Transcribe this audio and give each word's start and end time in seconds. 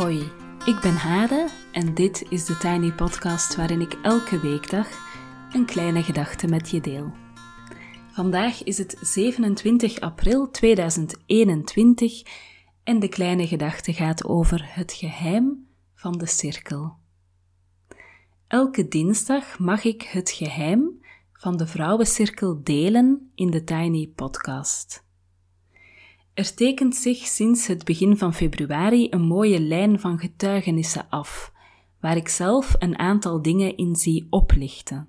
Hoi, 0.00 0.32
ik 0.64 0.78
ben 0.82 0.94
Hade 0.94 1.48
en 1.72 1.94
dit 1.94 2.24
is 2.28 2.44
de 2.44 2.56
Tiny 2.56 2.92
Podcast 2.92 3.56
waarin 3.56 3.80
ik 3.80 3.92
elke 4.02 4.40
weekdag 4.40 4.88
een 5.52 5.66
kleine 5.66 6.02
gedachte 6.02 6.46
met 6.46 6.70
je 6.70 6.80
deel. 6.80 7.12
Vandaag 8.12 8.62
is 8.62 8.78
het 8.78 8.96
27 9.00 10.00
april 10.00 10.50
2021 10.50 12.22
en 12.84 12.98
de 12.98 13.08
kleine 13.08 13.46
gedachte 13.46 13.92
gaat 13.92 14.24
over 14.24 14.74
het 14.74 14.92
geheim 14.92 15.66
van 15.94 16.12
de 16.12 16.26
cirkel. 16.26 16.96
Elke 18.46 18.88
dinsdag 18.88 19.58
mag 19.58 19.84
ik 19.84 20.02
het 20.02 20.30
geheim 20.30 21.00
van 21.32 21.56
de 21.56 21.66
vrouwencirkel 21.66 22.62
delen 22.62 23.30
in 23.34 23.50
de 23.50 23.64
Tiny 23.64 24.12
Podcast. 24.14 25.09
Er 26.40 26.54
tekent 26.54 26.96
zich 26.96 27.26
sinds 27.26 27.66
het 27.66 27.84
begin 27.84 28.16
van 28.16 28.34
februari 28.34 29.06
een 29.10 29.22
mooie 29.22 29.60
lijn 29.60 30.00
van 30.00 30.18
getuigenissen 30.18 31.06
af, 31.10 31.52
waar 32.00 32.16
ik 32.16 32.28
zelf 32.28 32.74
een 32.78 32.98
aantal 32.98 33.42
dingen 33.42 33.76
in 33.76 33.96
zie 33.96 34.26
oplichten. 34.30 35.08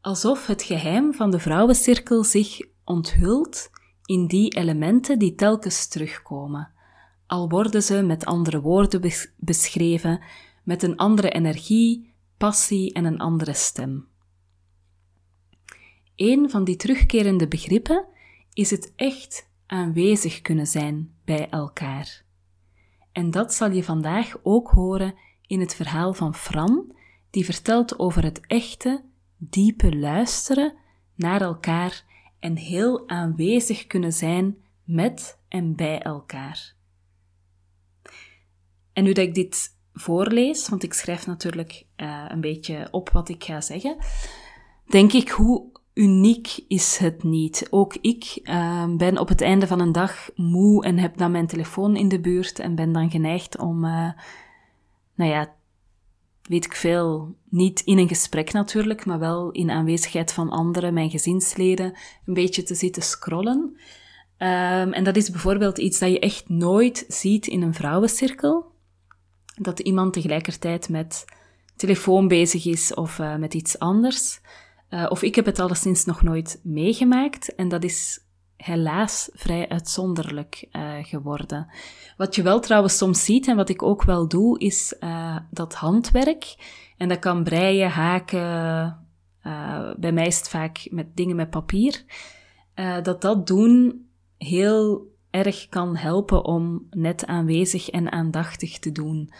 Alsof 0.00 0.46
het 0.46 0.62
geheim 0.62 1.14
van 1.14 1.30
de 1.30 1.38
vrouwencirkel 1.38 2.24
zich 2.24 2.60
onthult 2.84 3.70
in 4.04 4.26
die 4.26 4.56
elementen 4.56 5.18
die 5.18 5.34
telkens 5.34 5.88
terugkomen, 5.88 6.72
al 7.26 7.48
worden 7.48 7.82
ze 7.82 8.02
met 8.02 8.24
andere 8.24 8.60
woorden 8.60 9.12
beschreven, 9.36 10.20
met 10.64 10.82
een 10.82 10.96
andere 10.96 11.30
energie, 11.30 12.14
passie 12.36 12.92
en 12.92 13.04
een 13.04 13.18
andere 13.18 13.54
stem. 13.54 14.06
Een 16.16 16.50
van 16.50 16.64
die 16.64 16.76
terugkerende 16.76 17.48
begrippen 17.48 18.04
is 18.52 18.70
het 18.70 18.92
echt 18.96 19.50
aanwezig 19.72 20.40
kunnen 20.40 20.66
zijn 20.66 21.14
bij 21.24 21.48
elkaar. 21.48 22.24
En 23.12 23.30
dat 23.30 23.54
zal 23.54 23.70
je 23.70 23.84
vandaag 23.84 24.34
ook 24.42 24.70
horen 24.70 25.14
in 25.46 25.60
het 25.60 25.74
verhaal 25.74 26.14
van 26.14 26.34
Fran, 26.34 26.96
die 27.30 27.44
vertelt 27.44 27.98
over 27.98 28.22
het 28.22 28.40
echte, 28.46 29.04
diepe 29.36 29.96
luisteren 29.96 30.76
naar 31.14 31.40
elkaar 31.40 32.04
en 32.38 32.56
heel 32.56 33.08
aanwezig 33.08 33.86
kunnen 33.86 34.12
zijn 34.12 34.56
met 34.84 35.38
en 35.48 35.76
bij 35.76 36.02
elkaar. 36.02 36.74
En 38.92 39.04
nu 39.04 39.12
dat 39.12 39.26
ik 39.26 39.34
dit 39.34 39.78
voorlees, 39.92 40.68
want 40.68 40.82
ik 40.82 40.92
schrijf 40.92 41.26
natuurlijk 41.26 41.86
uh, 41.96 42.24
een 42.28 42.40
beetje 42.40 42.88
op 42.90 43.10
wat 43.10 43.28
ik 43.28 43.44
ga 43.44 43.60
zeggen, 43.60 43.96
denk 44.86 45.12
ik 45.12 45.28
hoe 45.28 45.71
uniek 45.94 46.64
is 46.68 46.96
het 46.96 47.22
niet. 47.22 47.66
Ook 47.70 47.96
ik 48.00 48.40
uh, 48.42 48.84
ben 48.96 49.18
op 49.18 49.28
het 49.28 49.40
einde 49.40 49.66
van 49.66 49.80
een 49.80 49.92
dag 49.92 50.30
moe 50.34 50.84
en 50.84 50.98
heb 50.98 51.16
dan 51.16 51.30
mijn 51.30 51.46
telefoon 51.46 51.96
in 51.96 52.08
de 52.08 52.20
buurt 52.20 52.58
en 52.58 52.74
ben 52.74 52.92
dan 52.92 53.10
geneigd 53.10 53.58
om, 53.58 53.84
uh, 53.84 54.10
nou 55.14 55.30
ja, 55.30 55.54
weet 56.42 56.64
ik 56.64 56.74
veel, 56.74 57.34
niet 57.48 57.80
in 57.80 57.98
een 57.98 58.08
gesprek 58.08 58.52
natuurlijk, 58.52 59.04
maar 59.04 59.18
wel 59.18 59.50
in 59.50 59.70
aanwezigheid 59.70 60.32
van 60.32 60.50
anderen, 60.50 60.94
mijn 60.94 61.10
gezinsleden, 61.10 61.94
een 62.26 62.34
beetje 62.34 62.62
te 62.62 62.74
zitten 62.74 63.02
scrollen. 63.02 63.76
Um, 64.38 64.92
en 64.92 65.04
dat 65.04 65.16
is 65.16 65.30
bijvoorbeeld 65.30 65.78
iets 65.78 65.98
dat 65.98 66.10
je 66.10 66.18
echt 66.18 66.48
nooit 66.48 67.04
ziet 67.08 67.46
in 67.46 67.62
een 67.62 67.74
vrouwencirkel. 67.74 68.70
Dat 69.54 69.80
iemand 69.80 70.12
tegelijkertijd 70.12 70.88
met 70.88 71.24
telefoon 71.76 72.28
bezig 72.28 72.66
is 72.66 72.94
of 72.94 73.18
uh, 73.18 73.36
met 73.36 73.54
iets 73.54 73.78
anders. 73.78 74.40
Uh, 74.94 75.06
of 75.08 75.22
ik 75.22 75.34
heb 75.34 75.44
het 75.44 75.58
alleszins 75.58 76.04
nog 76.04 76.22
nooit 76.22 76.60
meegemaakt 76.62 77.54
en 77.54 77.68
dat 77.68 77.84
is 77.84 78.20
helaas 78.56 79.30
vrij 79.32 79.68
uitzonderlijk 79.68 80.68
uh, 80.72 80.92
geworden. 81.02 81.66
Wat 82.16 82.34
je 82.34 82.42
wel 82.42 82.60
trouwens 82.60 82.96
soms 82.96 83.24
ziet 83.24 83.48
en 83.48 83.56
wat 83.56 83.68
ik 83.68 83.82
ook 83.82 84.02
wel 84.02 84.28
doe, 84.28 84.58
is 84.58 84.96
uh, 85.00 85.36
dat 85.50 85.74
handwerk. 85.74 86.54
En 86.96 87.08
dat 87.08 87.18
kan 87.18 87.44
breien, 87.44 87.90
haken. 87.90 89.06
bij 89.96 90.12
mij 90.12 90.26
is 90.26 90.38
het 90.38 90.48
vaak 90.48 90.88
met 90.90 91.16
dingen 91.16 91.36
met 91.36 91.50
papier. 91.50 92.04
dat 93.02 93.22
dat 93.22 93.46
doen 93.46 94.06
heel 94.38 95.10
erg 95.30 95.68
kan 95.68 95.96
helpen 95.96 96.44
om 96.44 96.86
net 96.90 97.26
aanwezig 97.26 97.90
en 97.90 98.12
aandachtig 98.12 98.78
te 98.78 98.92
doen. 98.92 99.32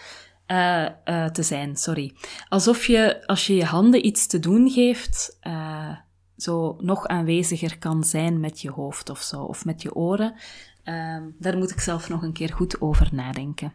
Uh, 0.52 0.88
uh, 1.04 1.26
te 1.26 1.42
zijn, 1.42 1.76
sorry. 1.76 2.14
Alsof 2.48 2.86
je, 2.86 3.26
als 3.26 3.46
je 3.46 3.54
je 3.54 3.64
handen 3.64 4.06
iets 4.06 4.26
te 4.26 4.38
doen 4.38 4.70
geeft, 4.70 5.38
uh, 5.42 5.96
zo 6.36 6.76
nog 6.80 7.06
aanweziger 7.06 7.78
kan 7.78 8.04
zijn 8.04 8.40
met 8.40 8.60
je 8.60 8.70
hoofd 8.70 9.10
of 9.10 9.20
zo, 9.20 9.42
of 9.42 9.64
met 9.64 9.82
je 9.82 9.94
oren. 9.94 10.34
Ehm, 10.84 11.22
daar 11.38 11.56
moet 11.56 11.70
ik 11.70 11.80
zelf 11.80 12.08
nog 12.08 12.22
een 12.22 12.32
keer 12.32 12.52
goed 12.52 12.80
over 12.80 13.08
nadenken. 13.12 13.72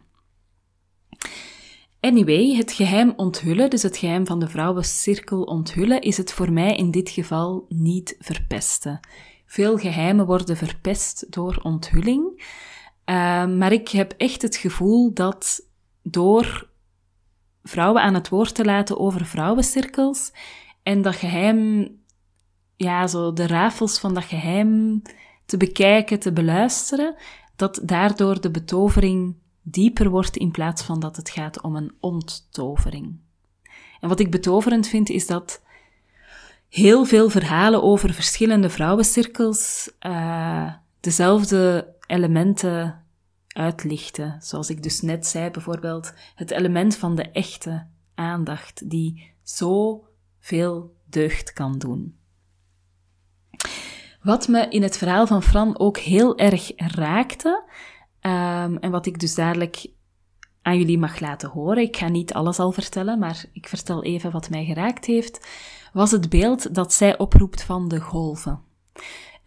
Anyway, 2.00 2.54
het 2.56 2.72
geheim 2.72 3.12
onthullen, 3.16 3.70
dus 3.70 3.82
het 3.82 3.96
geheim 3.96 4.26
van 4.26 4.40
de 4.40 4.48
vrouwencirkel 4.48 5.42
onthullen, 5.42 6.00
is 6.00 6.16
het 6.16 6.32
voor 6.32 6.52
mij 6.52 6.76
in 6.76 6.90
dit 6.90 7.10
geval 7.10 7.66
niet 7.68 8.16
verpesten. 8.18 9.00
Veel 9.46 9.76
geheimen 9.76 10.26
worden 10.26 10.56
verpest 10.56 11.32
door 11.32 11.60
onthulling. 11.62 12.46
Maar 13.58 13.72
ik 13.72 13.88
heb 13.88 14.14
echt 14.16 14.42
het 14.42 14.56
gevoel 14.56 15.12
dat 15.14 15.66
door 16.02 16.67
vrouwen 17.62 18.02
aan 18.02 18.14
het 18.14 18.28
woord 18.28 18.54
te 18.54 18.64
laten 18.64 18.98
over 18.98 19.26
vrouwencirkels 19.26 20.32
en 20.82 21.02
dat 21.02 21.16
geheim, 21.16 21.90
ja, 22.76 23.06
zo 23.06 23.32
de 23.32 23.46
rafels 23.46 23.98
van 23.98 24.14
dat 24.14 24.24
geheim 24.24 25.02
te 25.46 25.56
bekijken, 25.56 26.18
te 26.18 26.32
beluisteren, 26.32 27.14
dat 27.56 27.80
daardoor 27.82 28.40
de 28.40 28.50
betovering 28.50 29.36
dieper 29.62 30.10
wordt 30.10 30.36
in 30.36 30.50
plaats 30.50 30.82
van 30.82 31.00
dat 31.00 31.16
het 31.16 31.30
gaat 31.30 31.62
om 31.62 31.76
een 31.76 31.92
onttovering. 32.00 33.16
En 34.00 34.08
wat 34.08 34.20
ik 34.20 34.30
betoverend 34.30 34.88
vind, 34.88 35.08
is 35.08 35.26
dat 35.26 35.62
heel 36.68 37.04
veel 37.04 37.30
verhalen 37.30 37.82
over 37.82 38.12
verschillende 38.12 38.70
vrouwencirkels 38.70 39.90
uh, 40.06 40.72
dezelfde 41.00 41.94
elementen 42.06 43.04
uitlichten. 43.58 44.36
Zoals 44.40 44.70
ik 44.70 44.82
dus 44.82 45.00
net 45.00 45.26
zei, 45.26 45.50
bijvoorbeeld 45.50 46.12
het 46.34 46.50
element 46.50 46.96
van 46.96 47.14
de 47.14 47.30
echte 47.30 47.86
aandacht, 48.14 48.90
die 48.90 49.32
zo 49.42 50.04
veel 50.38 50.96
deugd 51.04 51.52
kan 51.52 51.78
doen. 51.78 52.18
Wat 54.22 54.48
me 54.48 54.68
in 54.68 54.82
het 54.82 54.96
verhaal 54.96 55.26
van 55.26 55.42
Fran 55.42 55.78
ook 55.78 55.98
heel 55.98 56.38
erg 56.38 56.72
raakte, 56.76 57.64
um, 58.20 58.76
en 58.78 58.90
wat 58.90 59.06
ik 59.06 59.20
dus 59.20 59.34
dadelijk 59.34 59.86
aan 60.62 60.78
jullie 60.78 60.98
mag 60.98 61.20
laten 61.20 61.48
horen, 61.48 61.82
ik 61.82 61.96
ga 61.96 62.08
niet 62.08 62.32
alles 62.32 62.58
al 62.58 62.72
vertellen, 62.72 63.18
maar 63.18 63.44
ik 63.52 63.68
vertel 63.68 64.02
even 64.04 64.30
wat 64.30 64.50
mij 64.50 64.64
geraakt 64.64 65.04
heeft, 65.04 65.48
was 65.92 66.10
het 66.10 66.28
beeld 66.28 66.74
dat 66.74 66.92
zij 66.92 67.18
oproept 67.18 67.62
van 67.62 67.88
de 67.88 68.00
golven. 68.00 68.60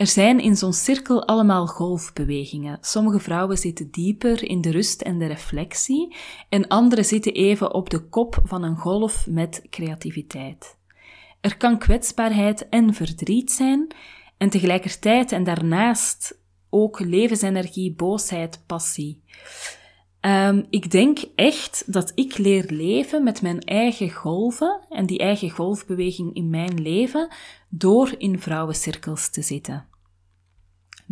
Er 0.01 0.07
zijn 0.07 0.39
in 0.39 0.55
zo'n 0.55 0.73
cirkel 0.73 1.25
allemaal 1.25 1.67
golfbewegingen. 1.67 2.77
Sommige 2.81 3.19
vrouwen 3.19 3.57
zitten 3.57 3.91
dieper 3.91 4.43
in 4.43 4.61
de 4.61 4.71
rust 4.71 5.01
en 5.01 5.19
de 5.19 5.25
reflectie, 5.25 6.15
en 6.49 6.67
andere 6.67 7.03
zitten 7.03 7.33
even 7.33 7.73
op 7.73 7.89
de 7.89 7.99
kop 7.99 8.39
van 8.43 8.63
een 8.63 8.77
golf 8.77 9.27
met 9.27 9.61
creativiteit. 9.69 10.77
Er 11.41 11.57
kan 11.57 11.77
kwetsbaarheid 11.77 12.69
en 12.69 12.93
verdriet 12.93 13.51
zijn, 13.51 13.87
en 14.37 14.49
tegelijkertijd 14.49 15.31
en 15.31 15.43
daarnaast 15.43 16.39
ook 16.69 16.99
levensenergie, 16.99 17.93
boosheid, 17.93 18.63
passie. 18.65 19.23
Um, 20.21 20.65
ik 20.69 20.91
denk 20.91 21.19
echt 21.35 21.83
dat 21.93 22.11
ik 22.15 22.37
leer 22.37 22.65
leven 22.67 23.23
met 23.23 23.41
mijn 23.41 23.59
eigen 23.59 24.11
golven 24.11 24.81
en 24.89 25.05
die 25.05 25.19
eigen 25.19 25.49
golfbeweging 25.49 26.35
in 26.35 26.49
mijn 26.49 26.81
leven 26.81 27.27
door 27.69 28.15
in 28.17 28.39
vrouwencirkels 28.39 29.29
te 29.29 29.41
zitten. 29.41 29.89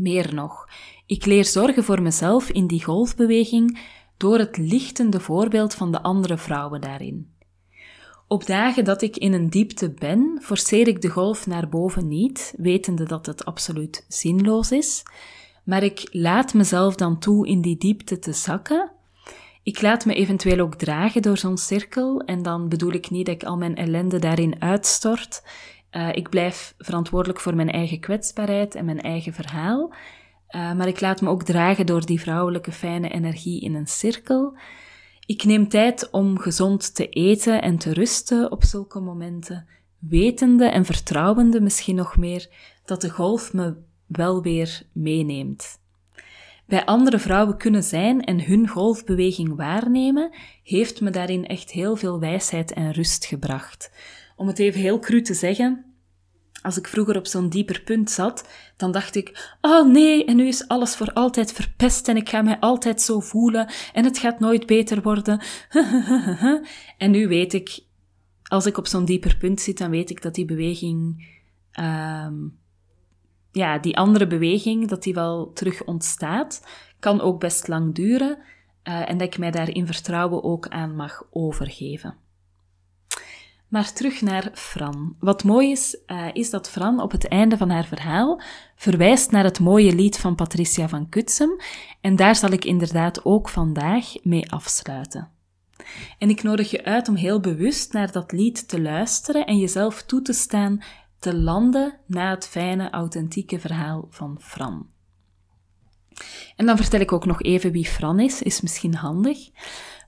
Meer 0.02 0.34
nog, 0.34 0.68
ik 1.06 1.26
leer 1.26 1.46
zorgen 1.46 1.84
voor 1.84 2.02
mezelf 2.02 2.50
in 2.50 2.68
die 2.68 2.84
golfbeweging 2.84 3.80
door 4.18 4.38
het 4.38 4.58
lichtende 4.58 5.20
voorbeeld 5.20 5.74
van 5.74 5.92
de 5.92 6.02
andere 6.02 6.38
vrouwen 6.38 6.82
daarin. 6.82 7.34
Op 8.28 8.46
dagen 8.46 8.86
dat 8.86 9.02
ik 9.02 9.18
in 9.18 9.34
een 9.34 9.50
diepte 9.50 9.92
ben, 9.92 10.40
forceer 10.42 10.88
ik 10.88 11.02
de 11.02 11.10
golf 11.10 11.48
naar 11.48 11.70
boven 11.70 12.08
niet, 12.08 12.54
wetende 12.58 13.04
dat 13.04 13.26
het 13.26 13.46
absoluut 13.46 14.06
zinloos 14.08 14.72
is, 14.72 15.04
maar 15.64 15.84
ik 15.84 16.08
laat 16.12 16.54
mezelf 16.54 16.96
dan 16.96 17.20
toe 17.20 17.48
in 17.48 17.62
die 17.62 17.78
diepte 17.78 18.20
te 18.20 18.34
zakken. 18.34 18.92
Ik 19.64 19.82
laat 19.82 20.06
me 20.06 20.14
eventueel 20.14 20.60
ook 20.60 20.76
dragen 20.76 21.22
door 21.22 21.38
zo'n 21.38 21.58
cirkel, 21.58 22.22
en 22.22 22.42
dan 22.42 22.70
bedoel 22.70 22.94
ik 22.94 23.10
niet 23.10 23.26
dat 23.26 23.36
ik 23.36 23.44
al 23.44 23.58
mijn 23.58 23.76
ellende 23.76 24.20
daarin 24.20 24.62
uitstort. 24.62 25.44
Uh, 25.92 26.10
ik 26.16 26.30
blijf 26.30 26.74
verantwoordelijk 26.78 27.40
voor 27.40 27.56
mijn 27.56 27.72
eigen 27.72 28.00
kwetsbaarheid 28.00 28.76
en 28.76 28.86
mijn 28.86 29.02
eigen 29.02 29.34
verhaal. 29.34 29.94
Uh, 30.50 30.74
maar 30.74 30.88
ik 30.88 31.02
laat 31.02 31.22
me 31.22 31.30
ook 31.30 31.44
dragen 31.44 31.86
door 31.86 32.06
die 32.06 32.20
vrouwelijke 32.20 32.72
fijne 32.72 33.10
energie 33.10 33.62
in 33.62 33.76
een 33.76 33.88
cirkel. 33.88 34.58
Ik 35.26 35.44
neem 35.44 35.68
tijd 35.68 36.10
om 36.12 36.40
gezond 36.40 36.96
te 36.96 37.10
eten 37.10 37.62
en 37.62 37.78
te 37.78 37.94
rusten 37.94 38.52
op 38.52 38.64
zulke 38.64 39.00
momenten, 39.00 39.68
wetende 40.00 40.66
en 40.66 40.86
vertrouwende 40.86 41.62
misschien 41.62 41.96
nog 41.96 42.18
meer 42.18 42.50
dat 42.86 43.02
de 43.02 43.10
golf 43.10 43.54
me 43.54 43.76
wel 44.08 44.42
weer 44.42 44.82
meeneemt. 44.92 45.80
bij 46.68 46.86
andere 46.86 47.20
vrouwen 47.20 47.58
kunnen 47.58 47.84
zijn 47.84 48.22
en 48.24 48.46
hun 48.46 48.68
golfbeweging 48.68 49.56
waarnemen, 49.56 50.36
heeft 50.64 51.02
me 51.02 51.10
daarin 51.10 51.48
echt 51.48 51.72
heel 51.72 51.96
veel 51.96 52.20
wijsheid 52.20 52.74
en 52.74 52.92
rust 52.92 53.26
gebracht. 53.26 53.92
Om 54.40 54.48
het 54.48 54.60
even 54.60 54.82
heel 54.82 55.00
cru 55.00 55.22
te 55.22 55.34
zeggen, 55.34 55.86
als 56.62 56.78
ik 56.78 56.88
vroeger 56.88 57.18
op 57.18 57.28
zo'n 57.28 57.50
dieper 57.50 57.82
punt 57.82 58.12
zat, 58.12 58.50
dan 58.78 58.92
dacht 58.92 59.16
ik: 59.16 59.56
Oh 59.62 59.92
nee, 59.92 60.26
en 60.26 60.36
nu 60.36 60.48
is 60.48 60.68
alles 60.68 60.96
voor 60.96 61.14
altijd 61.14 61.52
verpest 61.52 62.08
en 62.08 62.16
ik 62.16 62.30
ga 62.30 62.42
mij 62.42 62.60
altijd 62.60 63.02
zo 63.02 63.20
voelen 63.20 63.70
en 63.94 64.04
het 64.04 64.18
gaat 64.18 64.40
nooit 64.40 64.66
beter 64.66 65.02
worden. 65.02 65.42
en 66.98 67.12
nu 67.12 67.28
weet 67.28 67.54
ik, 67.54 67.80
als 68.44 68.66
ik 68.66 68.78
op 68.78 68.88
zo'n 68.88 69.06
dieper 69.06 69.38
punt 69.38 69.62
zit, 69.62 69.78
dan 69.78 69.90
weet 69.90 70.10
ik 70.10 70.22
dat 70.22 70.36
die 70.36 70.46
beweging, 70.46 71.28
um, 71.80 72.58
ja, 73.52 73.80
die 73.80 73.98
andere 73.98 74.28
beweging, 74.28 74.88
dat 74.88 75.04
die 75.04 75.14
wel 75.14 75.52
terug 75.54 75.84
ontstaat. 75.84 76.68
Kan 77.00 77.22
ook 77.22 77.40
best 77.40 77.68
lang 77.68 77.96
duren 77.96 78.38
uh, 78.84 79.10
en 79.10 79.18
dat 79.18 79.28
ik 79.28 79.38
mij 79.38 79.52
daar 79.52 79.70
in 79.70 79.86
vertrouwen 79.86 80.44
ook 80.44 80.68
aan 80.68 80.96
mag 80.96 81.24
overgeven. 81.30 82.28
Maar 83.70 83.94
terug 83.94 84.22
naar 84.22 84.50
Fran. 84.54 85.16
Wat 85.20 85.44
mooi 85.44 85.72
is, 85.72 85.98
uh, 86.08 86.28
is 86.34 86.50
dat 86.50 86.70
Fran 86.70 87.02
op 87.02 87.12
het 87.12 87.28
einde 87.28 87.58
van 87.58 87.70
haar 87.70 87.86
verhaal 87.86 88.42
verwijst 88.76 89.32
naar 89.32 89.44
het 89.44 89.60
mooie 89.60 89.96
lied 89.96 90.18
van 90.18 90.36
Patricia 90.36 90.88
van 90.88 91.10
Kutsem. 91.10 91.50
En 92.02 92.16
daar 92.16 92.36
zal 92.36 92.50
ik 92.50 92.66
inderdaad 92.66 93.26
ook 93.26 93.50
vandaag 93.50 94.24
mee 94.24 94.52
afsluiten. 94.52 95.30
En 96.18 96.30
ik 96.30 96.44
nodig 96.44 96.72
je 96.72 96.86
uit 96.86 97.08
om 97.08 97.16
heel 97.16 97.40
bewust 97.40 97.94
naar 97.94 98.12
dat 98.12 98.32
lied 98.32 98.68
te 98.68 98.82
luisteren 98.82 99.46
en 99.46 99.58
jezelf 99.58 100.04
toe 100.04 100.22
te 100.22 100.34
staan 100.34 100.84
te 101.20 101.36
landen 101.36 102.00
na 102.06 102.30
het 102.30 102.48
fijne, 102.48 102.90
authentieke 102.90 103.60
verhaal 103.60 104.08
van 104.10 104.38
Fran. 104.42 104.88
En 106.56 106.66
dan 106.66 106.78
vertel 106.78 107.00
ik 107.00 107.12
ook 107.12 107.26
nog 107.26 107.42
even 107.42 107.72
wie 107.72 107.86
Fran 107.86 108.20
is, 108.20 108.42
is 108.42 108.62
misschien 108.62 108.96
handig. 108.96 109.50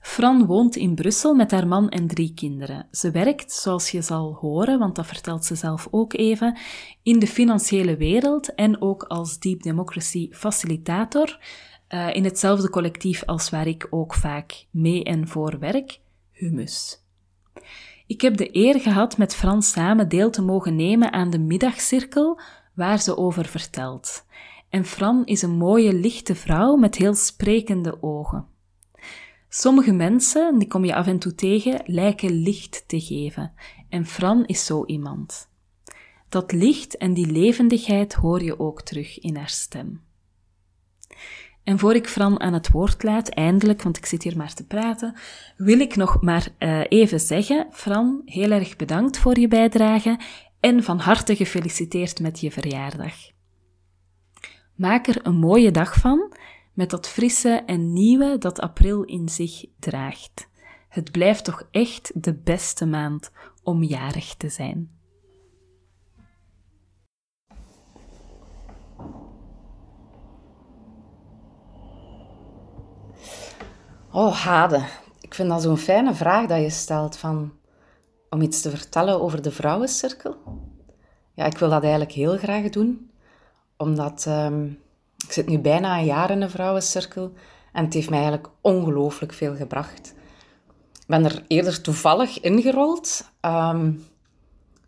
Fran 0.02 0.46
woont 0.46 0.76
in 0.76 0.94
Brussel 0.94 1.34
met 1.34 1.50
haar 1.50 1.66
man 1.66 1.88
en 1.88 2.06
drie 2.06 2.34
kinderen. 2.34 2.86
Ze 2.90 3.10
werkt, 3.10 3.52
zoals 3.52 3.90
je 3.90 4.02
zal 4.02 4.34
horen, 4.40 4.78
want 4.78 4.96
dat 4.96 5.06
vertelt 5.06 5.44
ze 5.44 5.54
zelf 5.54 5.88
ook 5.90 6.12
even, 6.12 6.58
in 7.02 7.18
de 7.18 7.26
financiële 7.26 7.96
wereld 7.96 8.54
en 8.54 8.82
ook 8.82 9.02
als 9.02 9.38
Deep 9.38 9.62
Democracy 9.62 10.28
facilitator 10.32 11.38
uh, 11.88 12.14
in 12.14 12.24
hetzelfde 12.24 12.70
collectief 12.70 13.24
als 13.24 13.50
waar 13.50 13.66
ik 13.66 13.86
ook 13.90 14.14
vaak 14.14 14.66
mee 14.70 15.04
en 15.04 15.28
voor 15.28 15.58
werk, 15.58 16.00
Humus. 16.30 17.02
Ik 18.06 18.20
heb 18.20 18.36
de 18.36 18.56
eer 18.56 18.80
gehad 18.80 19.18
met 19.18 19.34
Frans 19.34 19.70
samen 19.70 20.08
deel 20.08 20.30
te 20.30 20.42
mogen 20.42 20.76
nemen 20.76 21.12
aan 21.12 21.30
de 21.30 21.38
middagcirkel 21.38 22.40
waar 22.74 23.00
ze 23.00 23.16
over 23.16 23.44
vertelt. 23.44 24.24
En 24.68 24.84
Fran 24.84 25.24
is 25.24 25.42
een 25.42 25.56
mooie, 25.56 25.92
lichte 25.92 26.34
vrouw 26.34 26.76
met 26.76 26.94
heel 26.94 27.14
sprekende 27.14 28.02
ogen. 28.02 28.51
Sommige 29.54 29.92
mensen, 29.92 30.58
die 30.58 30.68
kom 30.68 30.84
je 30.84 30.94
af 30.94 31.06
en 31.06 31.18
toe 31.18 31.34
tegen, 31.34 31.82
lijken 31.84 32.30
licht 32.30 32.84
te 32.86 33.00
geven. 33.00 33.52
En 33.88 34.06
Fran 34.06 34.46
is 34.46 34.64
zo 34.64 34.86
iemand. 34.86 35.50
Dat 36.28 36.52
licht 36.52 36.96
en 36.96 37.14
die 37.14 37.26
levendigheid 37.26 38.14
hoor 38.14 38.42
je 38.42 38.58
ook 38.58 38.82
terug 38.82 39.18
in 39.18 39.36
haar 39.36 39.48
stem. 39.48 40.00
En 41.64 41.78
voor 41.78 41.94
ik 41.94 42.08
Fran 42.08 42.40
aan 42.40 42.52
het 42.52 42.70
woord 42.70 43.02
laat, 43.02 43.28
eindelijk, 43.28 43.82
want 43.82 43.96
ik 43.96 44.06
zit 44.06 44.22
hier 44.22 44.36
maar 44.36 44.54
te 44.54 44.66
praten, 44.66 45.14
wil 45.56 45.80
ik 45.80 45.96
nog 45.96 46.22
maar 46.22 46.48
uh, 46.58 46.80
even 46.88 47.20
zeggen, 47.20 47.66
Fran, 47.70 48.22
heel 48.24 48.50
erg 48.50 48.76
bedankt 48.76 49.18
voor 49.18 49.38
je 49.38 49.48
bijdrage 49.48 50.18
en 50.60 50.82
van 50.82 50.98
harte 50.98 51.36
gefeliciteerd 51.36 52.20
met 52.20 52.40
je 52.40 52.50
verjaardag. 52.50 53.14
Maak 54.74 55.06
er 55.06 55.26
een 55.26 55.36
mooie 55.36 55.70
dag 55.70 55.94
van, 55.94 56.32
met 56.72 56.90
dat 56.90 57.08
frisse 57.08 57.62
en 57.66 57.92
nieuwe 57.92 58.38
dat 58.38 58.60
april 58.60 59.02
in 59.02 59.28
zich 59.28 59.64
draagt. 59.78 60.48
Het 60.88 61.10
blijft 61.10 61.44
toch 61.44 61.68
echt 61.70 62.10
de 62.14 62.34
beste 62.34 62.86
maand 62.86 63.30
om 63.62 63.82
jarig 63.82 64.34
te 64.34 64.48
zijn. 64.48 64.90
Oh, 74.12 74.34
Hade. 74.34 74.84
Ik 75.20 75.34
vind 75.34 75.48
dat 75.48 75.62
zo'n 75.62 75.76
fijne 75.78 76.14
vraag 76.14 76.46
dat 76.46 76.60
je 76.60 76.70
stelt 76.70 77.16
van, 77.16 77.52
om 78.30 78.40
iets 78.40 78.60
te 78.60 78.70
vertellen 78.70 79.20
over 79.20 79.42
de 79.42 79.50
vrouwencirkel. 79.50 80.36
Ja, 81.34 81.44
ik 81.44 81.58
wil 81.58 81.68
dat 81.68 81.82
eigenlijk 81.82 82.12
heel 82.12 82.36
graag 82.36 82.68
doen, 82.68 83.10
omdat 83.76 84.26
um, 84.28 84.78
ik 85.22 85.32
zit 85.32 85.48
nu 85.48 85.58
bijna 85.58 85.98
een 85.98 86.04
jaar 86.04 86.30
in 86.30 86.40
de 86.40 86.48
vrouwencirkel 86.48 87.32
en 87.72 87.84
het 87.84 87.94
heeft 87.94 88.10
mij 88.10 88.20
eigenlijk 88.20 88.52
ongelooflijk 88.60 89.32
veel 89.32 89.54
gebracht. 89.54 90.14
Ik 90.92 91.06
ben 91.06 91.24
er 91.24 91.44
eerder 91.46 91.80
toevallig 91.80 92.40
ingerold, 92.40 93.30
um, 93.40 94.04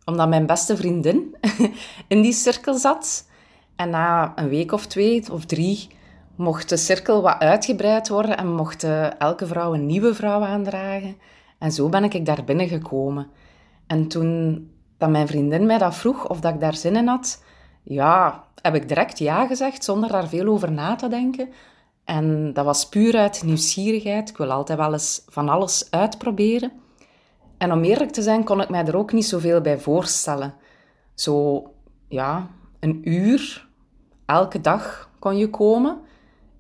omdat 0.05 0.29
mijn 0.29 0.47
beste 0.47 0.77
vriendin 0.77 1.37
in 2.09 2.23
die 2.23 2.33
cirkel 2.33 2.75
zat. 2.75 3.29
En 3.77 3.91
na 3.91 4.33
een 4.37 4.49
week 4.49 4.73
of 4.73 4.87
twee 4.87 5.33
of 5.33 5.45
drie 5.45 5.89
mocht 6.37 6.69
de 6.69 6.77
cirkel 6.77 7.23
wat 7.23 7.39
uitgebreid 7.39 8.09
worden 8.09 8.37
en 8.37 8.55
mocht 8.55 8.85
elke 9.19 9.47
vrouw 9.47 9.75
een 9.75 9.87
nieuwe 9.87 10.15
vrouw 10.15 10.43
aandragen. 10.43 11.17
En 11.59 11.73
zo 11.73 11.89
ben 11.89 12.05
ik 12.05 12.27
daar 12.27 12.45
binnen 12.45 12.69
gekomen. 12.69 13.27
En 13.87 14.09
toen 14.09 14.69
dat 14.99 15.11
mijn 15.11 15.27
vriendin 15.27 15.67
mij 15.67 15.79
dat 15.79 15.95
vroeg 15.95 16.29
of 16.29 16.41
dat 16.41 16.55
ik 16.55 16.61
daar 16.61 16.75
zin 16.75 16.97
in 16.97 17.07
had, 17.07 17.43
ja, 17.83 18.44
heb 18.65 18.75
ik 18.75 18.89
direct 18.89 19.19
ja 19.19 19.47
gezegd 19.47 19.85
zonder 19.85 20.11
daar 20.11 20.29
veel 20.29 20.47
over 20.47 20.73
na 20.73 20.97
te 20.97 21.09
denken. 21.09 21.49
En 22.05 22.53
dat 22.53 22.65
was 22.65 22.89
puur 22.89 23.17
uit 23.17 23.43
nieuwsgierigheid. 23.43 24.29
Ik 24.29 24.37
wil 24.37 24.51
altijd 24.51 24.79
wel 24.79 24.93
eens 24.93 25.23
van 25.27 25.49
alles 25.49 25.87
uitproberen. 25.91 26.73
En 27.59 27.73
om 27.73 27.83
eerlijk 27.83 28.11
te 28.11 28.23
zijn, 28.23 28.45
kon 28.45 28.61
ik 28.61 28.69
mij 28.69 28.85
er 28.85 28.97
ook 28.97 29.13
niet 29.13 29.27
zoveel 29.27 29.61
bij 29.61 29.79
voorstellen. 29.79 30.55
Zo, 31.15 31.63
ja, 32.09 32.51
een 32.81 33.01
uur 33.09 33.69
elke 34.27 34.61
dag 34.61 35.11
kon 35.19 35.37
je 35.37 35.51
komen. 35.51 36.01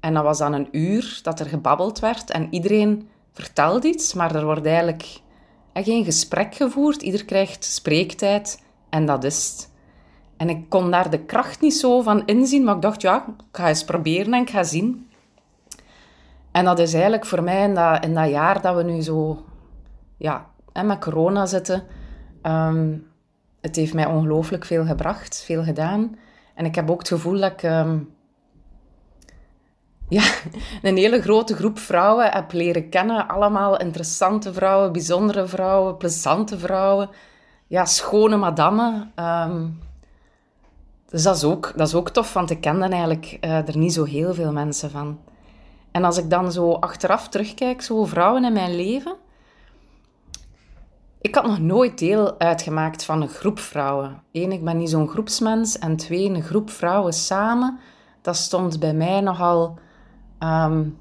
En 0.00 0.14
dat 0.14 0.22
was 0.22 0.38
dan 0.38 0.52
een 0.52 0.68
uur 0.70 1.20
dat 1.22 1.40
er 1.40 1.46
gebabbeld 1.46 1.98
werd 1.98 2.30
en 2.30 2.46
iedereen 2.50 3.08
vertelt 3.32 3.84
iets, 3.84 4.14
maar 4.14 4.34
er 4.34 4.44
wordt 4.44 4.66
eigenlijk 4.66 5.20
geen 5.74 6.04
gesprek 6.04 6.54
gevoerd. 6.54 7.02
Ieder 7.02 7.24
krijgt 7.24 7.64
spreektijd 7.64 8.62
en 8.90 9.06
dat 9.06 9.24
is 9.24 9.48
het. 9.48 9.72
En 10.44 10.50
ik 10.50 10.68
kon 10.68 10.90
daar 10.90 11.10
de 11.10 11.18
kracht 11.18 11.60
niet 11.60 11.74
zo 11.74 12.02
van 12.02 12.26
inzien, 12.26 12.64
maar 12.64 12.74
ik 12.74 12.82
dacht, 12.82 13.00
ja, 13.00 13.24
ik 13.26 13.44
ga 13.56 13.68
eens 13.68 13.84
proberen 13.84 14.34
en 14.34 14.40
ik 14.40 14.50
ga 14.50 14.62
zien. 14.62 15.08
En 16.50 16.64
dat 16.64 16.78
is 16.78 16.92
eigenlijk 16.92 17.26
voor 17.26 17.42
mij 17.42 17.64
in 18.00 18.14
dat, 18.14 18.30
jaar 18.30 18.60
dat 18.60 18.76
we 18.76 18.82
nu 18.82 19.02
zo 19.02 19.44
ja, 20.16 20.46
met 20.72 20.98
corona 20.98 21.46
zitten, 21.46 21.82
um, 22.42 23.06
het 23.60 23.76
heeft 23.76 23.94
mij 23.94 24.06
ongelooflijk 24.06 24.64
veel 24.64 24.84
gebracht, 24.84 25.42
veel 25.44 25.62
gedaan. 25.62 26.16
En 26.54 26.64
ik 26.64 26.74
heb 26.74 26.90
ook 26.90 26.98
het 26.98 27.08
gevoel 27.08 27.40
dat 27.40 27.52
ik 27.52 27.62
um, 27.62 28.14
ja, 30.08 30.22
een 30.82 30.96
hele 30.96 31.22
grote 31.22 31.54
groep 31.54 31.78
vrouwen 31.78 32.30
heb 32.30 32.52
leren 32.52 32.88
kennen. 32.88 33.28
Allemaal 33.28 33.80
interessante 33.80 34.52
vrouwen, 34.52 34.92
bijzondere 34.92 35.46
vrouwen, 35.46 35.96
plezante 35.96 36.58
vrouwen. 36.58 37.10
Ja, 37.66 37.84
schone 37.84 38.36
madammen. 38.36 39.12
Um, 39.16 39.82
dus 41.14 41.22
dat 41.22 41.36
is, 41.36 41.44
ook, 41.44 41.72
dat 41.76 41.86
is 41.86 41.94
ook 41.94 42.10
tof, 42.10 42.32
want 42.32 42.50
ik 42.50 42.60
kende 42.60 42.88
eigenlijk 42.88 43.38
uh, 43.40 43.68
er 43.68 43.76
niet 43.76 43.92
zo 43.92 44.04
heel 44.04 44.34
veel 44.34 44.52
mensen 44.52 44.90
van. 44.90 45.18
En 45.90 46.04
als 46.04 46.18
ik 46.18 46.30
dan 46.30 46.52
zo 46.52 46.72
achteraf 46.72 47.28
terugkijk, 47.28 47.82
zo 47.82 48.04
vrouwen 48.04 48.44
in 48.44 48.52
mijn 48.52 48.76
leven... 48.76 49.16
Ik 51.20 51.34
had 51.34 51.46
nog 51.46 51.58
nooit 51.58 51.98
deel 51.98 52.38
uitgemaakt 52.38 53.04
van 53.04 53.22
een 53.22 53.28
groep 53.28 53.58
vrouwen. 53.58 54.22
Eén, 54.32 54.52
ik 54.52 54.64
ben 54.64 54.76
niet 54.76 54.90
zo'n 54.90 55.08
groepsmens. 55.08 55.78
En 55.78 55.96
twee, 55.96 56.28
een 56.28 56.42
groep 56.42 56.70
vrouwen 56.70 57.12
samen. 57.12 57.78
Dat 58.22 58.36
stond 58.36 58.80
bij 58.80 58.94
mij 58.94 59.20
nogal... 59.20 59.78
Um, 60.38 60.98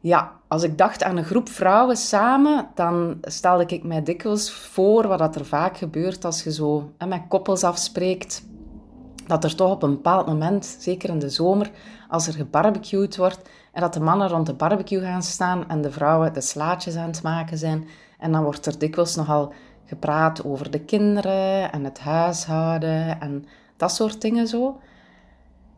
ja, 0.00 0.32
als 0.48 0.62
ik 0.62 0.78
dacht 0.78 1.02
aan 1.02 1.16
een 1.16 1.24
groep 1.24 1.48
vrouwen 1.48 1.96
samen, 1.96 2.68
dan 2.74 3.18
stelde 3.20 3.64
ik 3.66 3.84
mij 3.84 4.02
dikwijls 4.02 4.52
voor 4.52 5.06
wat 5.06 5.36
er 5.36 5.44
vaak 5.44 5.76
gebeurt 5.76 6.24
als 6.24 6.42
je 6.42 6.52
zo 6.52 6.92
met 7.08 7.22
koppels 7.28 7.64
afspreekt 7.64 8.44
dat 9.26 9.44
er 9.44 9.54
toch 9.54 9.70
op 9.70 9.82
een 9.82 9.90
bepaald 9.90 10.26
moment, 10.26 10.76
zeker 10.78 11.08
in 11.08 11.18
de 11.18 11.30
zomer, 11.30 11.70
als 12.08 12.26
er 12.26 12.32
gebarbecued 12.32 13.16
wordt, 13.16 13.48
en 13.72 13.80
dat 13.80 13.92
de 13.92 14.00
mannen 14.00 14.28
rond 14.28 14.46
de 14.46 14.54
barbecue 14.54 15.00
gaan 15.00 15.22
staan 15.22 15.68
en 15.68 15.82
de 15.82 15.90
vrouwen 15.90 16.32
de 16.32 16.40
slaatjes 16.40 16.96
aan 16.96 17.06
het 17.06 17.22
maken 17.22 17.58
zijn. 17.58 17.88
En 18.18 18.32
dan 18.32 18.42
wordt 18.42 18.66
er 18.66 18.78
dikwijls 18.78 19.14
nogal 19.14 19.52
gepraat 19.84 20.44
over 20.44 20.70
de 20.70 20.80
kinderen 20.80 21.72
en 21.72 21.84
het 21.84 21.98
huishouden 21.98 23.20
en 23.20 23.44
dat 23.76 23.92
soort 23.92 24.20
dingen 24.20 24.46
zo. 24.46 24.80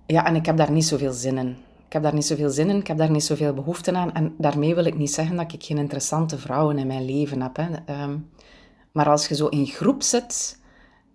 Ja, 0.07 0.27
en 0.27 0.35
ik 0.35 0.47
heb 0.47 0.57
daar 0.57 0.71
niet 0.71 0.87
zoveel 0.87 1.13
zin 1.13 1.39
in. 1.39 1.57
Ik 1.87 1.93
heb 1.93 2.03
daar 2.03 2.15
niet 2.15 2.27
zoveel 2.27 2.51
zin 2.51 2.69
in, 2.69 2.77
ik 2.77 2.87
heb 2.87 2.99
daar 2.99 3.11
niet 3.11 3.25
zoveel 3.25 3.55
behoefte 3.55 3.93
aan. 3.93 4.15
En 4.15 4.35
daarmee 4.39 4.75
wil 4.75 4.85
ik 4.85 4.99
niet 4.99 5.13
zeggen 5.13 5.37
dat 5.37 5.53
ik 5.53 5.63
geen 5.65 5.79
interessante 5.79 6.39
vrouwen 6.39 6.79
in 6.79 6.87
mijn 6.87 7.05
leven 7.05 7.43
heb. 7.43 7.57
Hè. 7.57 7.67
Ehm, 7.87 8.17
maar 8.93 9.09
als 9.09 9.29
je 9.29 9.35
zo 9.35 9.47
in 9.47 9.67
groep 9.67 10.03
zit, 10.03 10.58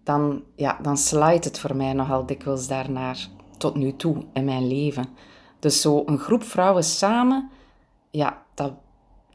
dan, 0.04 0.44
ja, 0.56 0.80
dan 0.82 0.98
slijt 0.98 1.44
het 1.44 1.60
voor 1.60 1.76
mij 1.76 1.94
nogal 1.94 2.26
dikwijls 2.26 2.68
daarnaar 2.68 3.28
tot 3.58 3.76
nu 3.76 3.96
toe 3.96 4.26
in 4.34 4.46
mijn 4.46 4.68
leven. 4.68 5.06
Dus 5.60 5.82
zo 5.82 6.04
een 6.06 6.18
groep 6.18 6.44
vrouwen 6.44 6.84
samen, 6.84 7.50
ja, 8.12 8.44
dat, 8.54 8.74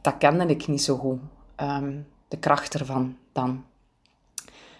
dat 0.01 0.17
kende 0.17 0.45
ik 0.45 0.67
niet 0.67 0.81
zo 0.81 0.97
goed. 0.97 1.19
Ehm, 1.55 1.97
de 2.27 2.37
kracht 2.37 2.73
ervan 2.73 3.17
dan. 3.31 3.63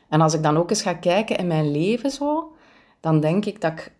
En 0.10 0.22
als 0.22 0.34
ik 0.34 0.44
dan 0.44 0.58
ook 0.58 0.70
eens 0.70 0.82
ga 0.82 0.94
kijken 0.94 1.38
in 1.38 1.48
mijn 1.48 1.72
leven 1.72 2.12
zo, 2.12 2.56
dan 3.00 3.20
denk 3.20 3.46
ik 3.46 3.62
dat 3.62 3.72
ik, 3.72 3.92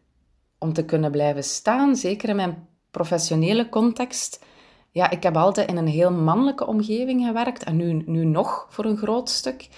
om 0.58 0.74
te 0.74 0.86
kunnen 0.86 1.12
blijven 1.12 1.44
staan, 1.44 1.96
zeker 1.96 2.30
in 2.30 2.36
mijn 2.36 2.68
professionele 2.92 3.70
context, 3.70 4.46
ja, 4.92 5.10
ik 5.10 5.24
heb 5.24 5.38
altijd 5.38 5.70
in 5.70 5.78
een 5.78 5.88
heel 5.88 6.12
mannelijke 6.12 6.68
omgeving 6.68 7.26
gewerkt 7.26 7.64
en 7.64 7.76
nu, 7.76 8.04
nu 8.06 8.26
nog 8.26 8.68
voor 8.70 8.86
een 8.86 8.98
groot 8.98 9.30
stuk. 9.30 9.70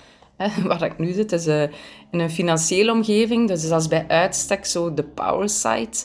Hè, 0.42 0.62
waar 0.68 0.84
ik 0.84 0.98
nu 0.98 1.12
zit 1.12 1.32
is 1.32 1.48
uh, 1.48 1.62
in 2.12 2.20
een 2.20 2.30
financiële 2.30 2.92
omgeving, 2.92 3.48
dus 3.48 3.68
dat 3.68 3.82
is 3.82 3.88
bij 3.88 4.06
uitstek 4.08 4.66
zo 4.66 4.94
de 4.94 5.04
power 5.04 5.50
side. 5.50 5.98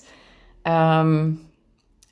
Um, 0.63 1.41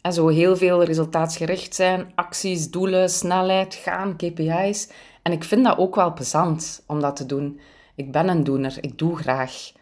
en 0.04 0.12
zo 0.12 0.28
heel 0.28 0.56
veel 0.56 0.84
resultaatsgericht 0.84 1.74
zijn, 1.74 2.12
acties, 2.14 2.70
doelen, 2.70 3.10
snelheid, 3.10 3.74
gaan, 3.74 4.16
KPI's. 4.16 4.88
En 5.22 5.32
ik 5.32 5.44
vind 5.44 5.64
dat 5.64 5.78
ook 5.78 5.94
wel 5.94 6.12
plezant 6.12 6.82
om 6.86 7.00
dat 7.00 7.16
te 7.16 7.26
doen. 7.26 7.60
Ik 7.94 8.12
ben 8.12 8.28
een 8.28 8.44
doener, 8.44 8.76
ik 8.80 8.98
doe 8.98 9.16
graag. 9.16 9.72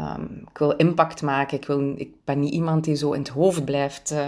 Um, 0.00 0.44
ik 0.50 0.58
wil 0.58 0.70
impact 0.70 1.22
maken, 1.22 1.56
ik, 1.56 1.66
wil, 1.66 1.92
ik 1.96 2.10
ben 2.24 2.40
niet 2.40 2.52
iemand 2.52 2.84
die 2.84 2.94
zo 2.94 3.12
in 3.12 3.20
het 3.20 3.28
hoofd 3.28 3.64
blijft 3.64 4.12
uh, 4.12 4.26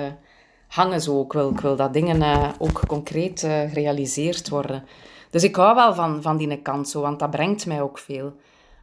hangen. 0.68 1.00
Zo. 1.00 1.22
Ik, 1.22 1.32
wil, 1.32 1.50
ik 1.50 1.60
wil 1.60 1.76
dat 1.76 1.92
dingen 1.92 2.16
uh, 2.16 2.48
ook 2.58 2.86
concreet 2.86 3.42
uh, 3.42 3.60
gerealiseerd 3.60 4.48
worden. 4.48 4.84
Dus 5.30 5.42
ik 5.42 5.56
hou 5.56 5.74
wel 5.74 5.94
van, 5.94 6.22
van 6.22 6.36
die 6.36 6.62
kant 6.62 6.88
zo, 6.88 7.00
want 7.00 7.18
dat 7.18 7.30
brengt 7.30 7.66
mij 7.66 7.82
ook 7.82 7.98
veel. 7.98 8.32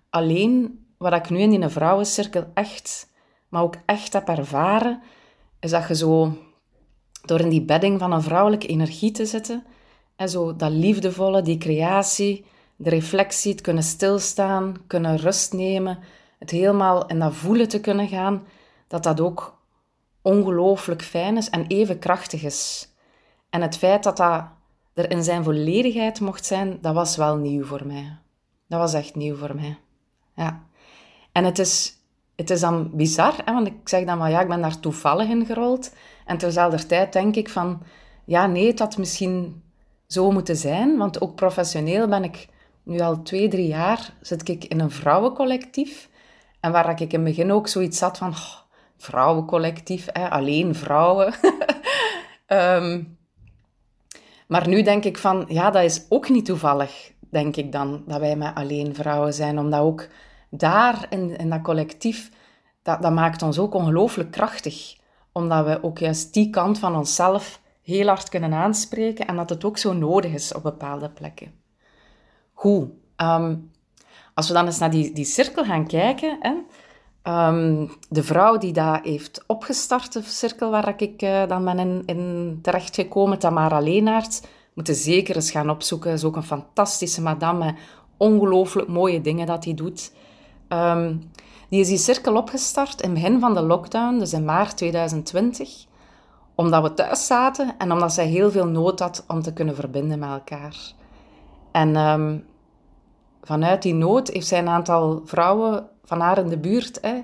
Alleen, 0.10 0.86
wat 0.98 1.14
ik 1.14 1.30
nu 1.30 1.40
in 1.40 1.50
die 1.50 1.70
vrouwencirkel 1.70 2.46
echt, 2.54 3.10
maar 3.50 3.62
ook 3.62 3.76
echt 3.86 4.14
heb 4.14 4.28
ervaren, 4.28 5.02
is 5.60 5.72
dat 5.72 5.88
je 5.88 5.96
zo 5.96 6.38
door 7.26 7.40
in 7.40 7.50
die 7.50 7.66
bedding 7.66 8.00
van 8.00 8.12
een 8.12 8.22
vrouwelijke 8.22 8.68
energie 8.68 9.12
te 9.12 9.26
zitten, 9.26 9.66
en 10.16 10.30
zo 10.30 10.56
dat 10.56 10.72
liefdevolle, 10.72 11.42
die 11.42 11.58
creatie, 11.58 12.46
de 12.76 12.90
reflectie, 12.90 13.52
het 13.52 13.62
kunnen 13.62 13.84
stilstaan, 13.84 14.76
kunnen 14.88 15.18
rust 15.18 15.54
nemen, 15.54 16.00
het 16.40 16.50
helemaal 16.50 17.06
in 17.06 17.20
dat 17.20 17.34
voelen 17.34 17.68
te 17.68 17.82
kunnen 17.82 18.08
gaan, 18.08 18.44
dat 18.88 19.04
dat 19.04 19.20
ook 19.20 19.60
ongelooflijk 20.22 21.02
fijn 21.02 21.38
is 21.38 21.50
en 21.50 21.68
even 21.68 22.00
krachtig 22.00 22.44
is. 22.44 22.92
En 23.50 23.62
het 23.62 23.78
feit 23.78 24.04
dat 24.04 24.18
dat 24.18 24.46
er 24.98 25.12
in 25.12 25.24
zijn 25.24 25.44
volledigheid 25.44 26.20
mocht 26.20 26.46
zijn, 26.46 26.78
dat 26.82 26.94
was 26.94 27.16
wel 27.16 27.36
nieuw 27.36 27.66
voor 27.66 27.86
mij. 27.86 28.18
Dat 28.68 28.80
was 28.80 28.94
echt 28.94 29.16
nieuw 29.16 29.36
voor 29.36 29.56
mij. 29.56 29.78
Ja. 30.36 30.64
En 31.32 31.44
het 31.44 31.60
is, 31.60 31.94
het 32.36 32.50
is 32.50 32.60
dan 32.60 32.90
bizar, 32.94 33.34
hè, 33.46 33.54
want 33.54 33.68
ik 33.68 33.74
zeg 33.84 34.06
dan 34.06 34.18
wel, 34.18 34.28
ja, 34.28 34.42
ik 34.42 34.48
ben 34.48 34.62
daar 34.62 34.80
toevallig 34.80 35.30
in 35.30 35.46
gerold. 35.46 35.94
En 36.26 36.38
terzelfde 36.38 36.86
tijd 36.86 37.14
denk 37.14 37.36
ik 37.36 37.50
van, 37.50 37.82
ja, 38.26 38.48
nee, 38.48 38.68
het 38.68 38.80
had 38.80 38.98
misschien 38.98 39.64
zo 40.08 40.32
moeten 40.32 40.56
zijn, 40.56 40.98
want 40.98 41.22
ook 41.22 41.36
professioneel 41.36 42.08
ben 42.08 42.24
ik 42.24 42.48
nu 42.84 43.00
al 43.00 43.22
twee, 43.22 43.48
drie 43.48 43.68
jaar, 43.68 44.14
zit 44.22 44.50
ik 44.50 44.66
in 44.66 44.80
een 44.80 44.92
vrouwencollectief. 44.92 46.10
En 46.60 46.72
waar 46.72 46.90
ik 46.90 47.00
in 47.00 47.08
het 47.10 47.24
begin 47.24 47.52
ook 47.52 47.68
zoiets 47.68 48.00
had 48.00 48.18
van, 48.18 48.30
oh, 48.30 48.56
vrouwencollectief, 48.98 50.08
hè, 50.12 50.30
alleen 50.30 50.76
vrouwen. 50.76 51.34
Ehm, 52.46 53.04
maar 54.48 54.68
nu 54.68 54.82
denk 54.82 55.04
ik 55.04 55.18
van, 55.18 55.46
ja, 55.48 55.72
dat 55.72 55.84
is 55.84 56.06
ook 56.10 56.30
niet 56.30 56.46
toevallig, 56.46 57.12
denk 57.20 57.56
ik 57.56 57.72
dan, 57.72 58.04
dat 58.08 58.20
wij 58.20 58.36
met 58.36 58.56
alleen 58.56 58.96
vrouwen 58.96 59.34
zijn. 59.34 59.60
Omdat 59.60 59.80
ook 59.80 60.08
daar, 60.50 61.06
in, 61.10 61.38
in 61.38 61.50
dat 61.50 61.62
collectief, 61.62 62.32
dat, 62.82 63.02
dat 63.02 63.12
maakt 63.12 63.42
ons 63.42 63.60
ook 63.60 63.74
ongelooflijk 63.74 64.32
krachtig. 64.32 64.96
Omdat 65.32 65.66
we 65.66 65.84
ook 65.84 65.98
juist 65.98 66.34
die 66.34 66.50
kant 66.50 66.80
van 66.80 66.96
onszelf 66.96 67.62
heel 67.82 68.08
hard 68.08 68.30
kunnen 68.30 68.54
aanspreken 68.54 69.28
en 69.28 69.36
dat 69.36 69.50
het 69.50 69.66
ook 69.66 69.78
zo 69.78 69.94
nodig 69.94 70.34
is 70.34 70.54
op 70.54 70.64
bepaalde 70.64 71.10
plekken. 71.10 71.52
Hoe? 72.54 72.90
Ehm, 73.16 73.56
als 74.34 74.48
we 74.48 74.54
dan 74.54 74.66
eens 74.66 74.80
naar 74.80 74.92
die, 74.92 75.14
die 75.14 75.26
cirkel 75.26 75.64
gaan 75.64 75.88
kijken, 75.88 76.38
hè, 76.40 76.54
um, 77.28 77.90
de 78.10 78.24
vrouw 78.24 78.58
die 78.58 78.74
dat 78.74 79.00
heeft 79.04 79.44
opgestart, 79.48 80.14
de 80.14 80.22
cirkel 80.22 80.72
waar 80.72 81.02
ik 81.02 81.22
uh, 81.22 81.48
dan 81.48 81.66
ben 81.66 81.80
in, 81.80 82.04
in 82.06 82.60
terechtgekomen, 82.62 83.40
Tamara 83.40 83.80
Leenaert, 83.80 84.48
moeten 84.74 84.96
zeker 84.96 85.36
eens 85.36 85.52
gaan 85.52 85.70
opzoeken. 85.70 86.12
Is 86.12 86.24
ook 86.24 86.36
een 86.36 86.44
fantastische 86.44 87.22
madame 87.22 87.76
ongelooflijk 88.18 88.88
mooie 88.88 89.22
dingen 89.22 89.48
dat 89.48 89.64
hij 89.64 89.74
doet. 89.74 90.14
Um, 90.70 91.32
die 91.70 91.80
is 91.80 91.88
die 91.88 91.98
cirkel 91.98 92.36
opgestart 92.36 93.02
in 93.02 93.10
het 93.10 93.20
begin 93.20 93.40
van 93.40 93.54
de 93.54 93.62
lockdown, 93.62 94.18
dus 94.18 94.34
in 94.34 94.46
maart 94.46 94.78
2020 94.78 95.86
omdat 96.58 96.84
we 96.84 96.94
thuis 96.94 97.26
zaten 97.26 97.76
en 97.78 97.92
omdat 97.92 98.14
zij 98.14 98.26
heel 98.26 98.52
veel 98.52 98.68
nood 98.68 99.00
had 99.00 99.24
om 99.28 99.42
te 99.42 99.54
kunnen 99.54 99.76
verbinden 99.76 100.20
met 100.20 100.30
elkaar. 100.30 100.76
En 101.72 101.96
um, 101.96 102.46
vanuit 103.44 103.82
die 103.82 103.94
nood 103.94 104.28
heeft 104.28 104.48
zij 104.48 104.60
een 104.60 104.68
aantal 104.68 105.22
vrouwen 105.26 105.90
van 106.08 106.20
haar 106.20 106.38
in 106.38 106.48
de 106.48 106.58
buurt 106.58 107.00
hè, 107.02 107.22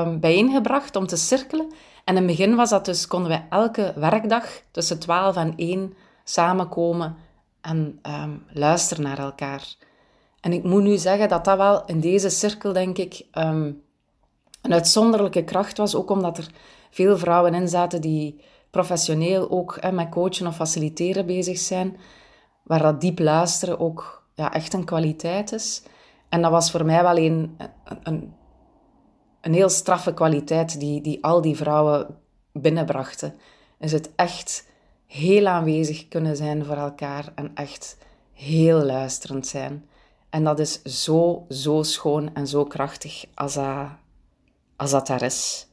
um, 0.00 0.20
bijeengebracht 0.20 0.96
om 0.96 1.06
te 1.06 1.16
cirkelen. 1.16 1.72
En 2.04 2.16
in 2.16 2.28
het 2.28 2.36
begin 2.36 2.54
was 2.56 2.70
dat 2.70 2.84
dus, 2.84 3.06
konden 3.06 3.28
wij 3.28 3.46
elke 3.50 3.92
werkdag 3.96 4.46
tussen 4.70 4.98
12 4.98 5.36
en 5.36 5.52
1 5.56 5.94
samenkomen 6.24 7.16
en 7.60 8.00
um, 8.02 8.44
luisteren 8.52 9.04
naar 9.04 9.18
elkaar. 9.18 9.74
En 10.40 10.52
ik 10.52 10.64
moet 10.64 10.82
nu 10.82 10.96
zeggen 10.96 11.28
dat 11.28 11.44
dat 11.44 11.56
wel 11.56 11.84
in 11.86 12.00
deze 12.00 12.28
cirkel, 12.28 12.72
denk 12.72 12.98
ik, 12.98 13.26
um, 13.32 13.82
een 14.62 14.72
uitzonderlijke 14.72 15.44
kracht 15.44 15.76
was. 15.76 15.94
Ook 15.94 16.10
omdat 16.10 16.38
er 16.38 16.46
veel 16.90 17.18
vrouwen 17.18 17.54
in 17.54 17.68
zaten 17.68 18.00
die 18.00 18.40
professioneel 18.70 19.50
ook 19.50 19.76
hè, 19.80 19.92
met 19.92 20.08
coachen 20.08 20.46
of 20.46 20.54
faciliteren 20.54 21.26
bezig 21.26 21.58
zijn, 21.58 21.96
waar 22.62 22.82
dat 22.82 23.00
diep 23.00 23.18
luisteren 23.18 23.80
ook 23.80 24.26
ja, 24.34 24.52
echt 24.52 24.72
een 24.72 24.84
kwaliteit 24.84 25.52
is. 25.52 25.82
En 26.28 26.42
dat 26.42 26.50
was 26.50 26.70
voor 26.70 26.84
mij 26.84 27.02
wel 27.02 27.16
een, 27.16 27.56
een, 28.02 28.34
een 29.40 29.54
heel 29.54 29.68
straffe 29.68 30.14
kwaliteit 30.14 30.80
die, 30.80 31.00
die 31.00 31.24
al 31.24 31.40
die 31.40 31.56
vrouwen 31.56 32.16
binnenbrachten. 32.52 33.34
Is 33.78 33.92
het 33.92 34.10
echt 34.16 34.66
heel 35.06 35.46
aanwezig 35.46 36.08
kunnen 36.08 36.36
zijn 36.36 36.64
voor 36.64 36.76
elkaar 36.76 37.32
en 37.34 37.50
echt 37.54 37.96
heel 38.32 38.82
luisterend 38.82 39.46
zijn. 39.46 39.88
En 40.30 40.44
dat 40.44 40.58
is 40.58 40.82
zo, 40.82 41.46
zo 41.48 41.82
schoon 41.82 42.34
en 42.34 42.46
zo 42.46 42.64
krachtig 42.64 43.24
als 43.34 43.54
dat, 43.54 43.86
als 44.76 44.90
dat 44.90 45.06
daar 45.06 45.22
is. 45.22 45.66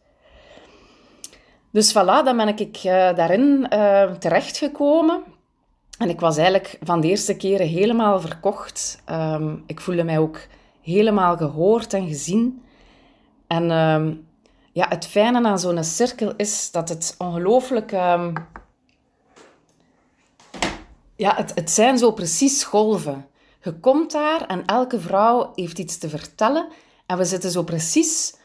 Dus 1.71 1.91
voilà, 1.91 2.23
dan 2.23 2.37
ben 2.37 2.47
ik 2.47 2.83
uh, 2.83 3.15
daarin 3.15 3.67
uh, 3.73 4.11
terechtgekomen. 4.11 5.23
En 5.97 6.09
ik 6.09 6.19
was 6.19 6.37
eigenlijk 6.37 6.77
van 6.81 7.01
de 7.01 7.07
eerste 7.07 7.37
keren 7.37 7.67
helemaal 7.67 8.21
verkocht. 8.21 9.03
Um, 9.09 9.63
ik 9.67 9.81
voelde 9.81 10.03
mij 10.03 10.19
ook 10.19 10.39
helemaal 10.81 11.37
gehoord 11.37 11.93
en 11.93 12.07
gezien. 12.07 12.63
En 13.47 13.71
um, 13.71 14.27
ja, 14.71 14.85
het 14.89 15.05
fijne 15.05 15.43
aan 15.43 15.59
zo'n 15.59 15.83
cirkel 15.83 16.33
is 16.37 16.71
dat 16.71 16.89
het 16.89 17.15
ongelooflijk... 17.17 17.91
Um, 17.91 18.33
ja, 21.15 21.35
het, 21.35 21.51
het 21.55 21.71
zijn 21.71 21.97
zo 21.97 22.11
precies 22.11 22.63
golven. 22.63 23.25
Je 23.61 23.79
komt 23.79 24.11
daar 24.11 24.45
en 24.47 24.65
elke 24.65 24.99
vrouw 24.99 25.51
heeft 25.55 25.79
iets 25.79 25.97
te 25.97 26.09
vertellen. 26.09 26.67
En 27.05 27.17
we 27.17 27.25
zitten 27.25 27.51
zo 27.51 27.63
precies 27.63 28.35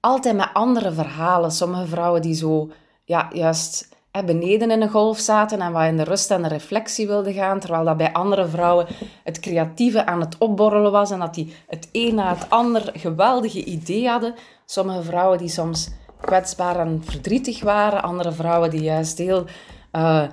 altijd 0.00 0.36
met 0.36 0.50
andere 0.52 0.92
verhalen. 0.92 1.50
Sommige 1.50 1.86
vrouwen 1.86 2.22
die 2.22 2.34
zo, 2.34 2.70
ja, 3.04 3.30
juist 3.32 3.91
beneden 4.12 4.70
in 4.70 4.82
een 4.82 4.90
golf 4.90 5.18
zaten 5.18 5.60
en 5.60 5.72
wat 5.72 5.84
in 5.84 5.96
de 5.96 6.02
rust 6.02 6.30
en 6.30 6.42
de 6.42 6.48
reflectie 6.48 7.06
wilden 7.06 7.32
gaan, 7.32 7.60
terwijl 7.60 7.84
dat 7.84 7.96
bij 7.96 8.12
andere 8.12 8.48
vrouwen 8.48 8.86
het 9.24 9.40
creatieve 9.40 10.06
aan 10.06 10.20
het 10.20 10.38
opborrelen 10.38 10.92
was 10.92 11.10
en 11.10 11.18
dat 11.18 11.34
die 11.34 11.54
het 11.66 11.88
een 11.92 12.14
na 12.14 12.34
het 12.34 12.50
ander 12.50 12.90
geweldige 12.94 13.64
idee 13.64 14.08
hadden. 14.08 14.34
Sommige 14.66 15.02
vrouwen 15.02 15.38
die 15.38 15.48
soms 15.48 15.90
kwetsbaar 16.20 16.78
en 16.78 17.02
verdrietig 17.04 17.62
waren, 17.62 18.02
andere 18.02 18.32
vrouwen 18.32 18.70
die 18.70 18.82
juist 18.82 19.18
heel 19.18 19.44
uh, 19.92 20.24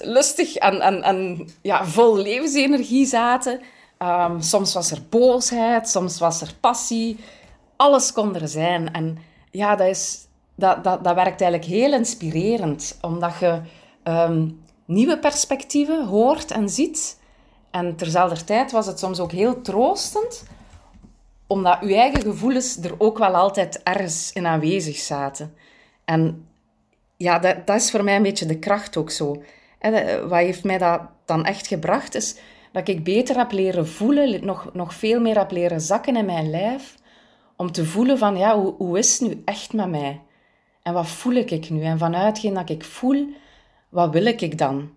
lustig 0.00 0.54
en, 0.54 0.80
en, 0.80 1.02
en 1.02 1.48
ja, 1.62 1.84
vol 1.84 2.16
levensenergie 2.16 3.06
zaten. 3.06 3.60
Um, 3.98 4.40
soms 4.40 4.74
was 4.74 4.90
er 4.90 4.98
boosheid, 5.08 5.88
soms 5.88 6.18
was 6.18 6.40
er 6.40 6.54
passie 6.60 7.18
alles 7.82 8.12
kon 8.12 8.34
er 8.34 8.48
zijn. 8.48 8.92
En 8.92 9.18
ja, 9.50 9.76
dat, 9.76 9.86
is, 9.86 10.26
dat, 10.54 10.84
dat, 10.84 11.04
dat 11.04 11.14
werkt 11.14 11.40
eigenlijk 11.40 11.70
heel 11.70 11.92
inspirerend, 11.92 12.98
omdat 13.00 13.38
je 13.38 13.60
ehm, 14.02 14.48
nieuwe 14.84 15.18
perspectieven 15.18 16.06
hoort 16.06 16.50
en 16.50 16.68
ziet. 16.68 17.20
En 17.70 17.96
terzelfde 17.96 18.44
tijd 18.44 18.72
was 18.72 18.86
het 18.86 18.98
soms 18.98 19.20
ook 19.20 19.32
heel 19.32 19.62
troostend, 19.62 20.44
omdat 21.46 21.78
je 21.80 21.96
eigen 21.96 22.22
gevoelens 22.22 22.76
er 22.76 22.94
ook 22.98 23.18
wel 23.18 23.34
altijd 23.34 23.82
ergens 23.82 24.32
in 24.32 24.46
aanwezig 24.46 24.96
zaten. 24.96 25.54
En 26.04 26.48
ja, 27.16 27.38
dat, 27.38 27.66
dat 27.66 27.76
is 27.76 27.90
voor 27.90 28.04
mij 28.04 28.16
een 28.16 28.22
beetje 28.22 28.46
de 28.46 28.58
kracht 28.58 28.96
ook 28.96 29.10
zo. 29.10 29.42
Wat 30.28 30.38
heeft 30.38 30.64
mij 30.64 30.78
dat 30.78 31.00
dan 31.24 31.44
echt 31.44 31.66
gebracht, 31.66 32.14
is 32.14 32.36
dat 32.72 32.88
ik 32.88 33.04
beter 33.04 33.36
heb 33.36 33.52
leren 33.52 33.88
voelen, 33.88 34.44
nog, 34.44 34.70
nog 34.72 34.94
veel 34.94 35.20
meer 35.20 35.38
heb 35.38 35.50
leren 35.50 35.80
zakken 35.80 36.16
in 36.16 36.24
mijn 36.24 36.50
lijf 36.50 36.94
om 37.56 37.72
te 37.72 37.84
voelen 37.84 38.18
van, 38.18 38.36
ja, 38.36 38.58
hoe, 38.58 38.74
hoe 38.78 38.98
is 38.98 39.18
het 39.18 39.28
nu 39.28 39.42
echt 39.44 39.72
met 39.72 39.88
mij? 39.88 40.20
En 40.82 40.92
wat 40.92 41.08
voel 41.08 41.34
ik 41.34 41.70
nu? 41.70 41.82
En 41.82 41.98
vanuit 41.98 42.54
dat 42.54 42.70
ik 42.70 42.84
voel, 42.84 43.26
wat 43.88 44.10
wil 44.10 44.26
ik 44.26 44.58
dan? 44.58 44.90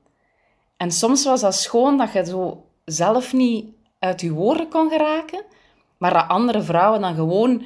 En 0.77 0.91
soms 0.91 1.25
was 1.25 1.41
dat 1.41 1.55
schoon 1.55 1.97
dat 1.97 2.11
je 2.11 2.25
zo 2.25 2.65
zelf 2.85 3.33
niet 3.33 3.65
uit 3.99 4.21
je 4.21 4.31
woorden 4.31 4.69
kon 4.69 4.89
geraken, 4.89 5.43
maar 5.97 6.13
dat 6.13 6.27
andere 6.27 6.61
vrouwen 6.61 7.01
dan 7.01 7.15
gewoon 7.15 7.63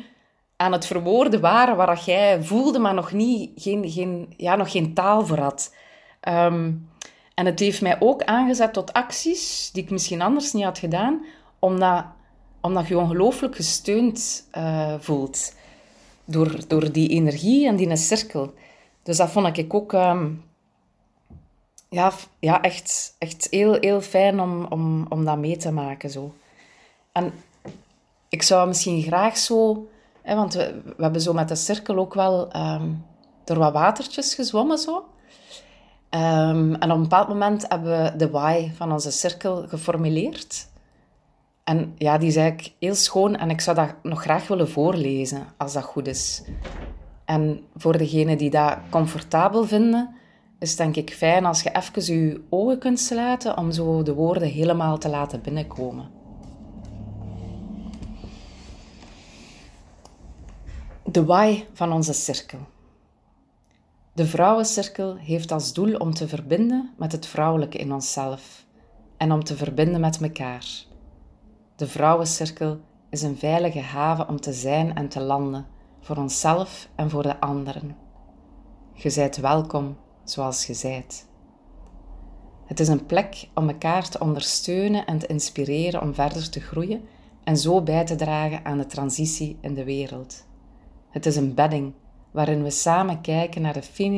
aan 0.55 0.71
het 0.71 0.85
verwoorden 0.85 1.41
waren 1.41 1.75
waar 1.75 2.01
jij 2.05 2.43
voelde, 2.43 2.79
maar 2.79 2.93
nog, 2.93 3.11
niet, 3.11 3.51
geen, 3.55 3.89
geen, 3.89 4.33
ja, 4.37 4.55
nog 4.55 4.71
geen 4.71 4.93
taal 4.93 5.25
voor 5.25 5.39
had. 5.39 5.75
Ehm, 6.19 6.71
en 7.33 7.45
het 7.45 7.59
heeft 7.59 7.81
mij 7.81 7.97
ook 7.99 8.23
aangezet 8.23 8.73
tot 8.73 8.93
acties 8.93 9.69
die 9.73 9.83
ik 9.83 9.89
misschien 9.89 10.21
anders 10.21 10.53
niet 10.53 10.63
had 10.63 10.77
gedaan, 10.77 11.25
omdat, 11.59 12.05
omdat 12.61 12.87
je 12.87 12.97
ongelooflijk 12.97 13.55
gesteund 13.55 14.47
uh, 14.57 14.93
voelt 14.99 15.53
door, 16.29 16.67
door 16.67 16.91
die 16.91 17.09
energie 17.09 17.67
en 17.67 17.75
die 17.75 17.95
cirkel. 17.95 18.53
Dus 19.03 19.17
dat 19.17 19.29
vond 19.29 19.57
ik 19.57 19.73
ook 19.73 19.93
ehm, 19.93 20.27
ja, 21.89 22.11
ja, 22.39 22.61
echt, 22.61 23.15
echt 23.17 23.47
heel, 23.49 23.77
heel 23.79 24.01
fijn 24.01 24.39
om, 24.39 24.65
om, 24.65 25.05
om 25.09 25.25
dat 25.25 25.37
mee 25.37 25.57
te 25.57 25.71
maken. 25.71 26.09
Zo. 26.09 26.33
En 27.11 27.33
ik 28.29 28.41
zou 28.41 28.67
misschien 28.67 29.01
graag 29.01 29.37
zo... 29.37 29.87
Hè, 30.21 30.35
want 30.35 30.53
we, 30.53 30.81
we 30.97 31.03
hebben 31.03 31.21
zo 31.21 31.33
met 31.33 31.47
de 31.47 31.55
cirkel 31.55 31.97
ook 31.97 32.13
wel 32.13 32.55
um, 32.55 33.05
door 33.43 33.57
wat 33.57 33.73
watertjes 33.73 34.33
gezwommen. 34.35 34.77
Zo. 34.77 34.95
Um, 36.09 36.75
en 36.75 36.91
op 36.91 36.97
een 36.97 37.01
bepaald 37.01 37.27
moment 37.27 37.65
hebben 37.67 38.03
we 38.03 38.15
de 38.15 38.29
why 38.29 38.71
van 38.75 38.91
onze 38.91 39.11
cirkel 39.11 39.67
geformuleerd. 39.67 40.67
En 41.69 41.93
ja, 41.97 42.17
die 42.17 42.27
is 42.27 42.35
eigenlijk 42.35 42.75
heel 42.79 42.95
schoon 42.95 43.35
en 43.35 43.49
ik 43.49 43.61
zou 43.61 43.75
dat 43.75 43.95
nog 44.03 44.21
graag 44.21 44.47
willen 44.47 44.69
voorlezen, 44.69 45.47
als 45.57 45.73
dat 45.73 45.83
goed 45.83 46.07
is. 46.07 46.43
En 47.25 47.63
voor 47.75 47.97
degenen 47.97 48.37
die 48.37 48.49
dat 48.49 48.77
comfortabel 48.89 49.65
vinden, 49.65 50.15
is 50.59 50.69
het 50.69 50.77
denk 50.77 50.95
ik 50.95 51.13
fijn 51.13 51.45
als 51.45 51.61
je 51.61 51.71
even 51.75 52.15
je 52.15 52.41
ogen 52.49 52.79
kunt 52.79 52.99
sluiten 52.99 53.57
om 53.57 53.71
zo 53.71 54.03
de 54.03 54.13
woorden 54.13 54.47
helemaal 54.47 54.97
te 54.97 55.09
laten 55.09 55.41
binnenkomen. 55.41 56.09
De 61.03 61.25
why 61.25 61.63
van 61.73 61.91
onze 61.93 62.13
cirkel. 62.13 62.59
De 64.13 64.25
vrouwencirkel 64.25 65.15
heeft 65.15 65.51
als 65.51 65.73
doel 65.73 65.95
om 65.95 66.13
te 66.13 66.27
verbinden 66.27 66.93
met 66.97 67.11
het 67.11 67.25
vrouwelijke 67.25 67.77
in 67.77 67.93
onszelf 67.93 68.65
en 69.17 69.31
om 69.31 69.43
te 69.43 69.55
verbinden 69.55 70.01
met 70.01 70.21
elkaar. 70.21 70.87
De 71.79 71.87
vrouwencirkel 71.87 72.79
is 73.09 73.21
een 73.21 73.37
veilige 73.37 73.79
haven 73.79 74.27
om 74.27 74.41
te 74.41 74.53
zijn 74.53 74.95
en 74.95 75.09
te 75.09 75.21
landen, 75.21 75.65
voor 75.99 76.17
onszelf 76.17 76.89
en 76.95 77.09
voor 77.09 77.23
de 77.23 77.39
anderen. 77.39 77.95
Je 78.93 79.09
zijt 79.09 79.37
welkom 79.37 79.97
zoals 80.23 80.65
je 80.65 80.73
zijt. 80.73 81.27
Het 82.65 82.79
is 82.79 82.87
een 82.87 83.05
plek 83.05 83.49
om 83.53 83.69
elkaar 83.69 84.09
te 84.09 84.19
ondersteunen 84.19 85.05
en 85.05 85.17
te 85.17 85.27
inspireren 85.27 86.01
om 86.01 86.13
verder 86.13 86.49
te 86.49 86.59
groeien 86.59 87.01
en 87.43 87.57
zo 87.57 87.81
bij 87.81 88.05
te 88.05 88.15
dragen 88.15 88.65
aan 88.65 88.77
de 88.77 88.85
transitie 88.85 89.57
in 89.61 89.73
de 89.73 89.83
wereld. 89.83 90.45
Het 91.09 91.25
is 91.25 91.35
een 91.35 91.53
bedding 91.53 91.93
waarin 92.31 92.63
we 92.63 92.69
samen 92.69 93.21
kijken 93.21 93.61
naar 93.61 93.73
de 93.73 94.13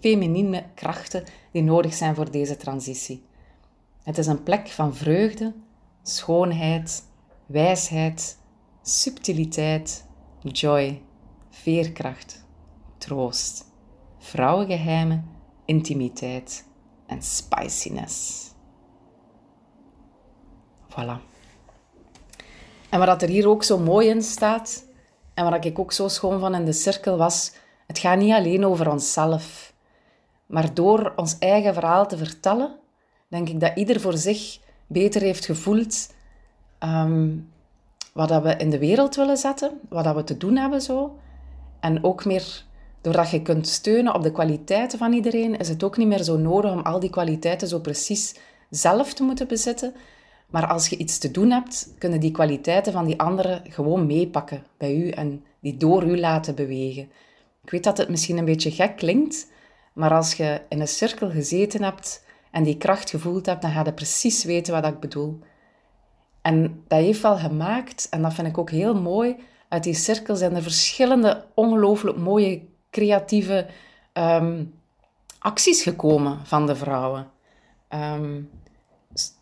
feminine 0.00 0.64
krachten 0.74 1.24
die 1.52 1.62
nodig 1.62 1.94
zijn 1.94 2.14
voor 2.14 2.30
deze 2.30 2.56
transitie. 2.56 3.24
Het 4.02 4.18
is 4.18 4.26
een 4.26 4.42
plek 4.42 4.68
van 4.68 4.94
vreugde, 4.94 5.54
schoonheid, 6.02 7.05
wijsheid, 7.46 8.38
subtiliteit, 8.82 10.04
joy, 10.40 11.02
veerkracht, 11.50 12.44
troost, 12.98 13.64
vrouwengeheimen, 14.18 15.30
intimiteit 15.64 16.64
en 17.06 17.22
spiciness. 17.22 18.44
Voilà. 20.88 21.20
En 22.90 22.98
wat 22.98 23.22
er 23.22 23.28
hier 23.28 23.48
ook 23.48 23.64
zo 23.64 23.78
mooi 23.78 24.08
in 24.08 24.22
staat, 24.22 24.84
en 25.34 25.50
wat 25.50 25.64
ik 25.64 25.78
ook 25.78 25.92
zo 25.92 26.08
schoon 26.08 26.40
van 26.40 26.54
in 26.54 26.64
de 26.64 26.72
cirkel 26.72 27.16
was, 27.16 27.52
het 27.86 27.98
gaat 27.98 28.18
niet 28.18 28.32
alleen 28.32 28.66
over 28.66 28.90
onszelf. 28.90 29.74
Maar 30.46 30.74
door 30.74 31.12
ons 31.16 31.38
eigen 31.38 31.74
verhaal 31.74 32.06
te 32.08 32.16
vertellen, 32.16 32.78
denk 33.28 33.48
ik 33.48 33.60
dat 33.60 33.76
ieder 33.76 34.00
voor 34.00 34.16
zich 34.16 34.58
beter 34.86 35.20
heeft 35.20 35.44
gevoeld 35.44 36.14
um, 36.80 37.48
wat 38.12 38.28
dat 38.28 38.42
we 38.42 38.56
in 38.56 38.70
de 38.70 38.78
wereld 38.78 39.14
willen 39.14 39.36
zetten, 39.36 39.80
wat 39.88 40.04
dat 40.04 40.14
we 40.14 40.24
te 40.24 40.36
doen 40.36 40.56
hebben 40.56 40.82
zo. 40.82 41.18
En 41.80 42.04
ook 42.04 42.24
meer, 42.24 42.64
doordat 43.00 43.30
je 43.30 43.42
kunt 43.42 43.68
steunen 43.68 44.14
op 44.14 44.22
de 44.22 44.32
kwaliteiten 44.32 44.98
van 44.98 45.12
iedereen, 45.12 45.58
is 45.58 45.68
het 45.68 45.82
ook 45.82 45.96
niet 45.96 46.08
meer 46.08 46.22
zo 46.22 46.36
nodig 46.36 46.72
om 46.72 46.80
al 46.80 47.00
die 47.00 47.10
kwaliteiten 47.10 47.68
zo 47.68 47.80
precies 47.80 48.34
zelf 48.70 49.14
te 49.14 49.22
moeten 49.22 49.48
bezitten. 49.48 49.94
Maar 50.46 50.66
als 50.66 50.88
je 50.88 50.96
iets 50.96 51.18
te 51.18 51.30
doen 51.30 51.50
hebt, 51.50 51.94
kunnen 51.98 52.20
die 52.20 52.30
kwaliteiten 52.30 52.92
van 52.92 53.06
die 53.06 53.20
anderen 53.20 53.62
gewoon 53.68 54.06
meepakken 54.06 54.62
bij 54.76 54.96
u 54.96 55.10
en 55.10 55.44
die 55.60 55.76
door 55.76 56.04
u 56.04 56.18
laten 56.18 56.54
bewegen. 56.54 57.08
Ik 57.62 57.70
weet 57.70 57.84
dat 57.84 57.98
het 57.98 58.08
misschien 58.08 58.38
een 58.38 58.44
beetje 58.44 58.70
gek 58.70 58.96
klinkt, 58.96 59.50
maar 59.92 60.14
als 60.14 60.34
je 60.34 60.60
in 60.68 60.80
een 60.80 60.88
cirkel 60.88 61.30
gezeten 61.30 61.82
hebt 61.82 62.24
en 62.50 62.62
die 62.62 62.76
kracht 62.76 63.10
gevoeld 63.10 63.46
hebt, 63.46 63.62
dan 63.62 63.70
ga 63.70 63.82
je 63.84 63.92
precies 63.92 64.44
weten 64.44 64.74
wat 64.74 64.86
ik 64.86 65.00
bedoel. 65.00 65.38
En 66.46 66.82
dat 66.88 66.98
heeft 66.98 67.20
wel 67.22 67.36
gemaakt, 67.36 68.08
en 68.10 68.22
dat 68.22 68.34
vind 68.34 68.46
ik 68.46 68.58
ook 68.58 68.70
heel 68.70 68.94
mooi, 68.94 69.36
uit 69.68 69.82
die 69.82 69.94
cirkel 69.94 70.36
zijn 70.36 70.54
er 70.54 70.62
verschillende 70.62 71.44
ongelooflijk 71.54 72.16
mooie 72.16 72.62
creatieve 72.90 73.66
ehm, 74.12 74.64
acties 75.38 75.82
gekomen 75.82 76.38
van 76.44 76.66
de 76.66 76.76
vrouwen. 76.76 77.30
Ehm, 77.88 78.40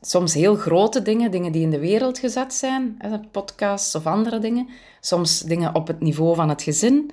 soms 0.00 0.34
heel 0.34 0.54
grote 0.56 1.02
dingen, 1.02 1.30
dingen 1.30 1.52
die 1.52 1.62
in 1.62 1.70
de 1.70 1.78
wereld 1.78 2.18
gezet 2.18 2.54
zijn, 2.54 3.00
podcasts 3.30 3.94
of 3.94 4.06
andere 4.06 4.38
dingen. 4.38 4.68
Soms 5.00 5.40
dingen 5.40 5.74
op 5.74 5.86
het 5.86 6.00
niveau 6.00 6.34
van 6.34 6.48
het 6.48 6.62
gezin, 6.62 7.10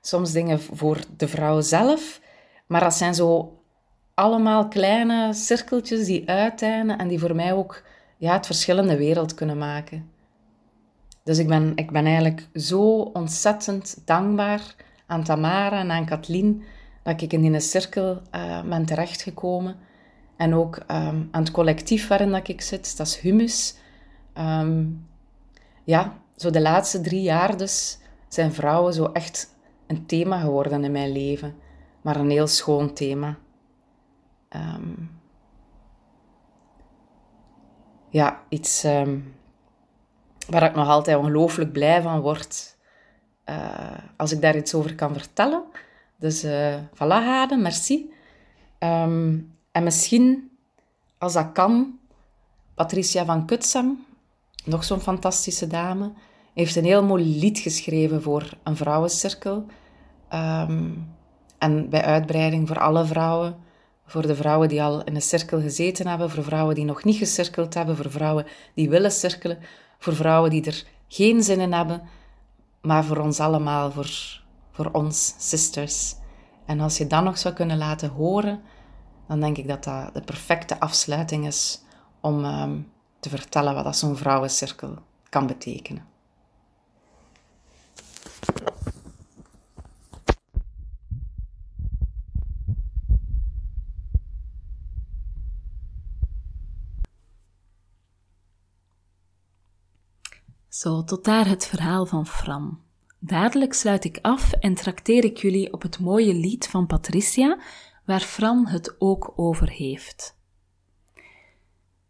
soms 0.00 0.32
dingen 0.32 0.60
voor 0.60 0.98
de 1.16 1.28
vrouw 1.28 1.60
zelf. 1.60 2.20
Maar 2.66 2.80
dat 2.80 2.94
zijn 2.94 3.14
zo 3.14 3.58
allemaal 4.14 4.68
kleine 4.68 5.32
cirkeltjes 5.32 6.06
die 6.06 6.28
uiteinden 6.28 6.98
en 6.98 7.08
die 7.08 7.18
voor 7.18 7.34
mij 7.34 7.52
ook 7.52 7.82
ja, 8.24 8.32
het 8.32 8.46
verschil 8.46 8.78
in 8.78 8.86
de 8.86 8.96
wereld 8.96 9.34
kunnen 9.34 9.58
maken. 9.58 10.10
Dus 11.22 11.38
ik 11.38 11.48
ben, 11.48 11.72
ik 11.74 11.90
ben 11.90 12.04
eigenlijk 12.04 12.48
zo 12.54 13.00
ontzettend 13.00 14.02
dankbaar 14.04 14.74
aan 15.06 15.24
Tamara 15.24 15.78
en 15.78 15.90
aan 15.90 16.04
Kathleen 16.04 16.62
dat 17.02 17.22
ik 17.22 17.32
in 17.32 17.40
die 17.40 17.60
cirkel 17.60 18.22
uh, 18.34 18.62
ben 18.62 18.86
terechtgekomen. 18.86 19.76
En 20.36 20.54
ook 20.54 20.76
ehm, 20.76 21.22
aan 21.30 21.42
het 21.42 21.50
collectief 21.50 22.08
waarin 22.08 22.30
dat 22.30 22.48
ik 22.48 22.60
zit, 22.60 22.96
dat 22.96 23.06
is 23.06 23.18
Humus. 23.18 23.76
Ehm, 24.32 24.86
ja, 25.84 26.18
zo 26.36 26.50
de 26.50 26.60
laatste 26.60 27.00
drie 27.00 27.22
jaar 27.22 27.56
dus 27.56 27.98
zijn 28.28 28.52
vrouwen 28.52 28.92
zo 28.92 29.04
echt 29.04 29.54
een 29.86 30.06
thema 30.06 30.40
geworden 30.40 30.84
in 30.84 30.92
mijn 30.92 31.12
leven. 31.12 31.54
Maar 32.02 32.16
een 32.16 32.30
heel 32.30 32.46
schoon 32.46 32.94
thema. 32.94 33.38
Um, 34.50 35.10
ja, 38.14 38.42
iets 38.48 38.84
ehm, 38.84 39.18
waar 40.48 40.62
ik 40.62 40.74
nog 40.74 40.88
altijd 40.88 41.16
ongelooflijk 41.16 41.72
blij 41.72 42.02
van 42.02 42.20
word. 42.20 42.76
Uh, 43.46 43.98
als 44.16 44.32
ik 44.32 44.40
daar 44.40 44.56
iets 44.56 44.74
over 44.74 44.94
kan 44.94 45.12
vertellen. 45.12 45.62
Dus 46.16 46.44
uh, 46.44 46.74
voilà, 46.94 47.58
merci. 47.58 48.12
Um, 48.78 49.52
en 49.72 49.82
misschien, 49.82 50.50
als 51.18 51.32
dat 51.32 51.52
kan, 51.52 51.98
Patricia 52.74 53.24
van 53.24 53.46
Kutsam, 53.46 54.04
nog 54.64 54.84
zo'n 54.84 55.00
fantastische 55.00 55.66
dame, 55.66 56.12
heeft 56.54 56.76
een 56.76 56.84
heel 56.84 57.04
mooi 57.04 57.38
lied 57.38 57.58
geschreven 57.58 58.22
voor 58.22 58.50
een 58.62 58.76
vrouwencirkel. 58.76 59.66
Um, 60.34 61.14
en 61.58 61.88
bij 61.88 62.02
uitbreiding 62.04 62.68
voor 62.68 62.78
alle 62.78 63.04
vrouwen. 63.04 63.56
Voor 64.06 64.26
de 64.26 64.36
vrouwen 64.36 64.68
die 64.68 64.82
al 64.82 65.04
in 65.04 65.14
een 65.14 65.22
cirkel 65.22 65.60
gezeten 65.60 66.06
hebben, 66.06 66.30
voor 66.30 66.44
vrouwen 66.44 66.74
die 66.74 66.84
nog 66.84 67.04
niet 67.04 67.16
gecirkeld 67.16 67.74
hebben, 67.74 67.96
voor 67.96 68.10
vrouwen 68.10 68.46
die 68.74 68.88
willen 68.88 69.10
cirkelen, 69.10 69.58
voor 69.98 70.14
vrouwen 70.14 70.50
die 70.50 70.64
er 70.64 70.84
geen 71.08 71.42
zin 71.42 71.60
in 71.60 71.72
hebben, 71.72 72.02
maar 72.82 73.04
voor 73.04 73.16
ons 73.16 73.40
allemaal, 73.40 73.90
voor, 73.90 74.40
voor 74.70 74.88
ons, 74.92 75.34
sisters. 75.38 76.14
En 76.66 76.80
als 76.80 76.98
je 76.98 77.06
dat 77.06 77.24
nog 77.24 77.38
zou 77.38 77.54
kunnen 77.54 77.78
laten 77.78 78.10
horen, 78.10 78.62
dan 79.28 79.40
denk 79.40 79.56
ik 79.56 79.68
dat 79.68 79.84
dat 79.84 80.14
de 80.14 80.20
perfecte 80.20 80.80
afsluiting 80.80 81.46
is 81.46 81.82
om 82.20 82.44
ehm, 82.44 82.78
te 83.20 83.28
vertellen 83.28 83.84
wat 83.84 83.96
zo'n 83.96 84.16
vrouwencirkel 84.16 84.98
kan 85.28 85.46
betekenen. 85.46 86.12
Zo, 100.74 101.04
tot 101.04 101.24
daar 101.24 101.48
het 101.48 101.66
verhaal 101.66 102.06
van 102.06 102.26
Fran. 102.26 102.78
Dadelijk 103.18 103.72
sluit 103.72 104.04
ik 104.04 104.18
af 104.22 104.52
en 104.52 104.74
trakteer 104.74 105.24
ik 105.24 105.36
jullie 105.36 105.72
op 105.72 105.82
het 105.82 105.98
mooie 105.98 106.34
lied 106.34 106.68
van 106.68 106.86
Patricia, 106.86 107.58
waar 108.04 108.20
Fran 108.20 108.66
het 108.66 108.94
ook 108.98 109.32
over 109.36 109.70
heeft. 109.70 110.36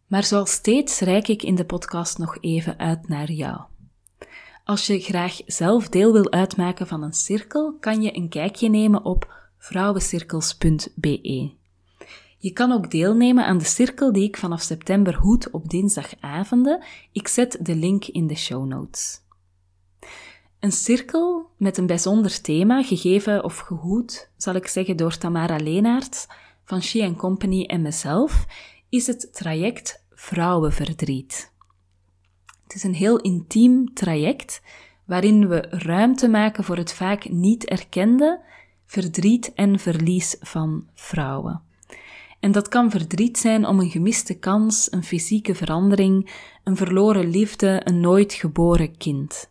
Maar 0.06 0.24
zoals 0.24 0.50
steeds 0.50 1.00
reik 1.00 1.28
ik 1.28 1.42
in 1.42 1.54
de 1.54 1.64
podcast 1.64 2.18
nog 2.18 2.38
even 2.40 2.78
uit 2.78 3.08
naar 3.08 3.30
jou. 3.30 3.60
Als 4.64 4.86
je 4.86 5.00
graag 5.00 5.40
zelf 5.46 5.88
deel 5.88 6.12
wil 6.12 6.30
uitmaken 6.30 6.86
van 6.86 7.02
een 7.02 7.12
cirkel, 7.12 7.76
kan 7.80 8.02
je 8.02 8.16
een 8.16 8.28
kijkje 8.28 8.68
nemen 8.68 9.04
op 9.04 9.34
vrouwencirkels.be. 9.58 11.62
Je 12.44 12.52
kan 12.52 12.72
ook 12.72 12.90
deelnemen 12.90 13.44
aan 13.44 13.58
de 13.58 13.64
cirkel 13.64 14.12
die 14.12 14.24
ik 14.24 14.36
vanaf 14.36 14.62
september 14.62 15.16
hoed 15.16 15.50
op 15.50 15.68
dinsdagavonden. 15.68 16.82
Ik 17.12 17.28
zet 17.28 17.58
de 17.60 17.74
link 17.74 18.04
in 18.04 18.26
de 18.26 18.34
show 18.34 18.66
notes. 18.66 19.20
Een 20.60 20.72
cirkel 20.72 21.50
met 21.56 21.76
een 21.76 21.86
bijzonder 21.86 22.40
thema, 22.40 22.82
gegeven 22.82 23.44
of 23.44 23.58
gehoed, 23.58 24.30
zal 24.36 24.54
ik 24.54 24.66
zeggen, 24.66 24.96
door 24.96 25.18
Tamara 25.18 25.56
Leenaerts 25.56 26.26
van 26.64 26.82
She 26.82 27.14
Company 27.16 27.64
en 27.64 27.82
mezelf, 27.82 28.46
is 28.88 29.06
het 29.06 29.28
traject 29.32 30.04
Vrouwenverdriet. 30.10 31.52
Het 32.62 32.74
is 32.74 32.82
een 32.82 32.94
heel 32.94 33.20
intiem 33.20 33.94
traject 33.94 34.62
waarin 35.04 35.48
we 35.48 35.60
ruimte 35.70 36.28
maken 36.28 36.64
voor 36.64 36.76
het 36.76 36.92
vaak 36.92 37.28
niet 37.28 37.64
erkende 37.64 38.40
verdriet 38.86 39.52
en 39.54 39.78
verlies 39.78 40.36
van 40.40 40.88
vrouwen. 40.94 41.72
En 42.44 42.52
dat 42.52 42.68
kan 42.68 42.90
verdriet 42.90 43.38
zijn 43.38 43.66
om 43.66 43.80
een 43.80 43.90
gemiste 43.90 44.38
kans, 44.38 44.92
een 44.92 45.04
fysieke 45.04 45.54
verandering, 45.54 46.30
een 46.64 46.76
verloren 46.76 47.30
liefde, 47.30 47.80
een 47.84 48.00
nooit 48.00 48.32
geboren 48.32 48.96
kind. 48.96 49.50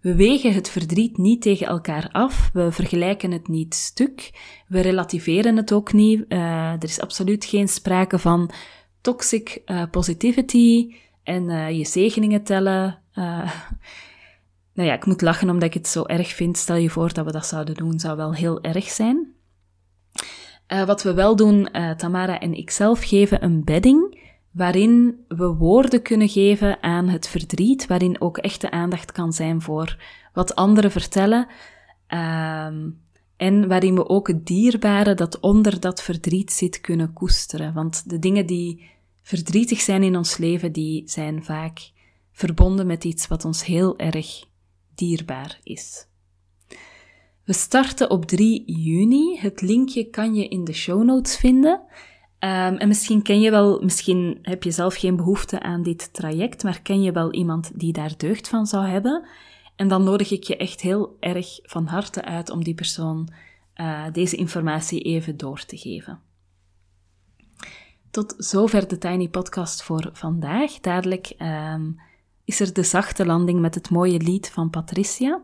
We 0.00 0.14
wegen 0.14 0.52
het 0.52 0.70
verdriet 0.70 1.18
niet 1.18 1.42
tegen 1.42 1.66
elkaar 1.66 2.08
af, 2.12 2.50
we 2.52 2.72
vergelijken 2.72 3.30
het 3.30 3.48
niet 3.48 3.74
stuk, 3.74 4.30
we 4.68 4.80
relativeren 4.80 5.56
het 5.56 5.72
ook 5.72 5.92
niet. 5.92 6.24
Uh, 6.28 6.72
er 6.72 6.84
is 6.84 7.00
absoluut 7.00 7.44
geen 7.44 7.68
sprake 7.68 8.18
van 8.18 8.50
toxic 9.00 9.62
uh, 9.66 9.82
positivity 9.90 10.94
en 11.22 11.48
uh, 11.48 11.70
je 11.70 11.84
zegeningen 11.84 12.42
tellen. 12.42 13.02
nou 14.74 14.88
ja, 14.88 14.94
ik 14.94 15.06
moet 15.06 15.22
lachen 15.22 15.50
omdat 15.50 15.68
ik 15.68 15.74
het 15.74 15.88
zo 15.88 16.04
erg 16.04 16.28
vind. 16.28 16.56
Stel 16.56 16.76
je 16.76 16.90
voor 16.90 17.12
dat 17.12 17.24
we 17.24 17.32
dat 17.32 17.46
zouden 17.46 17.74
doen, 17.74 18.00
zou 18.00 18.16
wel 18.16 18.34
heel 18.34 18.62
erg 18.62 18.84
zijn. 18.88 19.34
Wat 20.66 21.02
we 21.02 21.14
wel 21.14 21.36
doen, 21.36 21.68
Tamara 21.96 22.40
en 22.40 22.54
ik 22.54 22.70
zelf 22.70 23.02
geven 23.02 23.44
een 23.44 23.64
bedding 23.64 24.24
waarin 24.56 25.24
we 25.28 25.46
woorden 25.46 26.02
kunnen 26.02 26.28
geven 26.28 26.82
aan 26.82 27.08
het 27.08 27.28
verdriet, 27.28 27.86
waarin 27.86 28.20
ook 28.20 28.38
echte 28.38 28.70
aandacht 28.70 29.12
kan 29.12 29.32
zijn 29.32 29.62
voor 29.62 29.98
wat 30.32 30.54
anderen 30.54 30.90
vertellen, 30.90 31.46
um, 32.08 33.00
en 33.36 33.68
waarin 33.68 33.94
we 33.94 34.08
ook 34.08 34.28
het 34.28 34.46
dierbare 34.46 35.14
dat 35.14 35.40
onder 35.40 35.80
dat 35.80 36.02
verdriet 36.02 36.52
zit 36.52 36.80
kunnen 36.80 37.12
koesteren. 37.12 37.74
Want 37.74 38.10
de 38.10 38.18
dingen 38.18 38.46
die 38.46 38.90
verdrietig 39.22 39.80
zijn 39.80 40.02
in 40.02 40.16
ons 40.16 40.36
leven, 40.36 40.72
die 40.72 41.02
zijn 41.08 41.44
vaak 41.44 41.90
verbonden 42.32 42.86
met 42.86 43.04
iets 43.04 43.26
wat 43.26 43.44
ons 43.44 43.64
heel 43.64 43.98
erg 43.98 44.44
dierbaar 44.94 45.60
is. 45.62 46.06
We 47.46 47.52
starten 47.52 48.10
op 48.10 48.24
3 48.24 48.62
juni. 48.66 49.38
Het 49.38 49.60
linkje 49.60 50.10
kan 50.10 50.34
je 50.34 50.48
in 50.48 50.64
de 50.64 50.72
show 50.72 51.04
notes 51.04 51.36
vinden. 51.36 51.80
Um, 52.40 52.76
en 52.76 52.88
misschien 52.88 53.22
ken 53.22 53.40
je 53.40 53.50
wel, 53.50 53.80
misschien 53.80 54.38
heb 54.42 54.62
je 54.62 54.70
zelf 54.70 54.94
geen 54.94 55.16
behoefte 55.16 55.60
aan 55.60 55.82
dit 55.82 56.12
traject, 56.12 56.62
maar 56.62 56.82
ken 56.82 57.02
je 57.02 57.12
wel 57.12 57.32
iemand 57.32 57.70
die 57.74 57.92
daar 57.92 58.16
deugd 58.16 58.48
van 58.48 58.66
zou 58.66 58.86
hebben. 58.86 59.26
En 59.76 59.88
dan 59.88 60.04
nodig 60.04 60.30
ik 60.30 60.42
je 60.42 60.56
echt 60.56 60.80
heel 60.80 61.16
erg 61.20 61.58
van 61.62 61.86
harte 61.86 62.24
uit 62.24 62.50
om 62.50 62.64
die 62.64 62.74
persoon 62.74 63.28
uh, 63.76 64.04
deze 64.12 64.36
informatie 64.36 65.00
even 65.00 65.36
door 65.36 65.64
te 65.64 65.76
geven. 65.76 66.20
Tot 68.10 68.34
zover 68.38 68.88
de 68.88 68.98
Tiny 68.98 69.28
Podcast 69.28 69.82
voor 69.82 70.10
vandaag. 70.12 70.80
Dadelijk 70.80 71.34
um, 71.38 72.00
is 72.44 72.60
er 72.60 72.72
de 72.72 72.82
zachte 72.82 73.26
landing 73.26 73.60
met 73.60 73.74
het 73.74 73.90
mooie 73.90 74.18
lied 74.18 74.50
van 74.50 74.70
Patricia. 74.70 75.42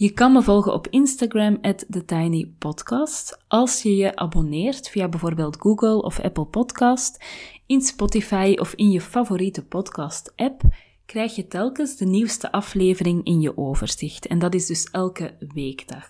Je 0.00 0.10
kan 0.10 0.32
me 0.32 0.42
volgen 0.42 0.72
op 0.72 0.86
Instagram, 0.88 1.58
at 1.62 1.86
TheTinyPodcast. 1.88 3.44
Als 3.48 3.82
je 3.82 3.96
je 3.96 4.16
abonneert 4.16 4.88
via 4.88 5.08
bijvoorbeeld 5.08 5.56
Google 5.60 6.02
of 6.02 6.20
Apple 6.20 6.44
Podcast, 6.44 7.24
in 7.66 7.80
Spotify 7.80 8.56
of 8.58 8.74
in 8.74 8.90
je 8.90 9.00
favoriete 9.00 9.64
podcast-app, 9.64 10.62
krijg 11.06 11.36
je 11.36 11.46
telkens 11.46 11.96
de 11.96 12.04
nieuwste 12.04 12.52
aflevering 12.52 13.24
in 13.24 13.40
je 13.40 13.56
overzicht. 13.56 14.26
En 14.26 14.38
dat 14.38 14.54
is 14.54 14.66
dus 14.66 14.90
elke 14.90 15.36
weekdag. 15.54 16.08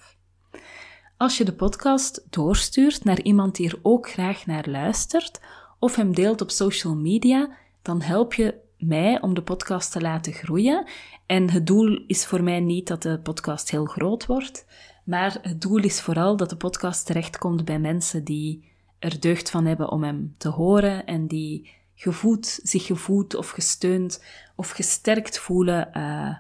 Als 1.17 1.39
je 1.39 1.45
de 1.45 1.55
podcast 1.55 2.27
doorstuurt 2.31 3.05
naar 3.05 3.23
iemand 3.23 3.57
die 3.57 3.69
er 3.69 3.79
ook 3.83 4.11
graag 4.11 4.47
naar 4.47 4.69
luistert, 4.69 5.41
of 5.79 5.97
hem 5.97 6.15
deelt 6.15 6.41
op 6.41 6.51
social 6.51 6.95
media, 6.95 7.57
dan 7.83 8.01
help 8.01 8.35
je 8.35 8.55
mij 8.81 9.21
om 9.21 9.35
de 9.35 9.43
podcast 9.43 9.93
te 9.93 10.01
laten 10.01 10.33
groeien. 10.33 10.87
En 11.27 11.51
het 11.51 11.67
doel 11.67 12.05
is 12.07 12.27
voor 12.27 12.43
mij 12.43 12.61
niet 12.61 12.87
dat 12.87 13.03
de 13.03 13.19
podcast 13.19 13.71
heel 13.71 13.85
groot 13.85 14.27
wordt, 14.27 14.67
maar 15.05 15.39
het 15.43 15.61
doel 15.61 15.79
is 15.79 16.01
vooral 16.01 16.37
dat 16.37 16.51
de 16.51 16.57
podcast 16.57 17.07
terechtkomt 17.07 17.65
bij 17.65 17.79
mensen 17.79 18.25
die 18.25 18.69
er 18.99 19.21
deugd 19.21 19.51
van 19.51 19.67
hebben 19.67 19.91
om 19.91 20.03
hem 20.03 20.35
te 20.39 20.49
horen 20.49 21.07
en 21.07 21.27
die 21.27 21.71
gevoed, 21.95 22.61
zich 22.63 22.87
gevoed 22.87 23.35
of 23.35 23.51
gesteund 23.51 24.25
of 24.57 24.71
gesterkt 24.71 25.39
voelen 25.39 25.91
uh, 25.97 26.37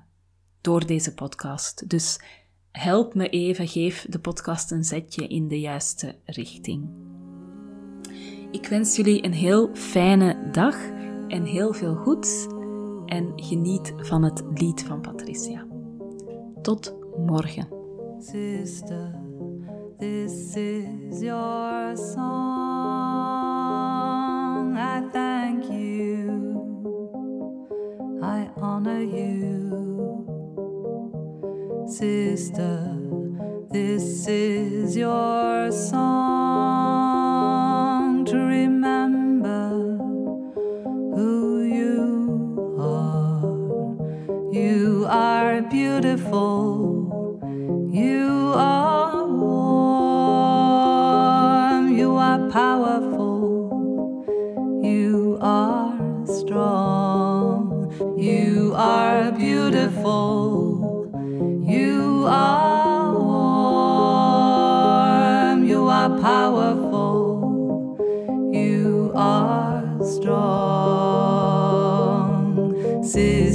door 0.61 0.87
deze 0.87 1.15
podcast. 1.15 1.89
Dus 1.89 2.21
help 2.71 3.15
me 3.15 3.29
even, 3.29 3.69
geef 3.69 4.07
de 4.09 4.19
podcast 4.19 4.71
een 4.71 4.85
zetje 4.85 5.27
in 5.27 5.49
de 5.49 5.61
juiste 5.61 6.15
richting. 6.25 6.89
Ik 8.51 8.67
wens 8.67 8.97
jullie 8.97 9.25
een 9.25 9.33
heel 9.33 9.71
fijne 9.75 10.51
dag 10.53 10.77
en 11.31 11.45
heel 11.45 11.73
veel 11.73 11.95
goeds 11.95 12.47
en 13.07 13.33
geniet 13.37 13.95
van 13.97 14.23
het 14.23 14.45
lied 14.55 14.83
van 14.83 15.01
Patricia. 15.01 15.67
Tot 16.63 16.97
morgen. 17.27 17.69
Sister, 18.19 19.15
this 19.99 20.55
is 20.57 21.21
your 21.21 21.97
song. 21.97 22.21
I 24.77 25.09
thank 25.13 25.65
you. 25.65 26.59
I 28.23 28.51
honor 28.61 29.03
you. 29.03 29.49
Sister, 31.87 32.99
this 33.71 34.27
is 34.27 34.95
your 34.95 35.50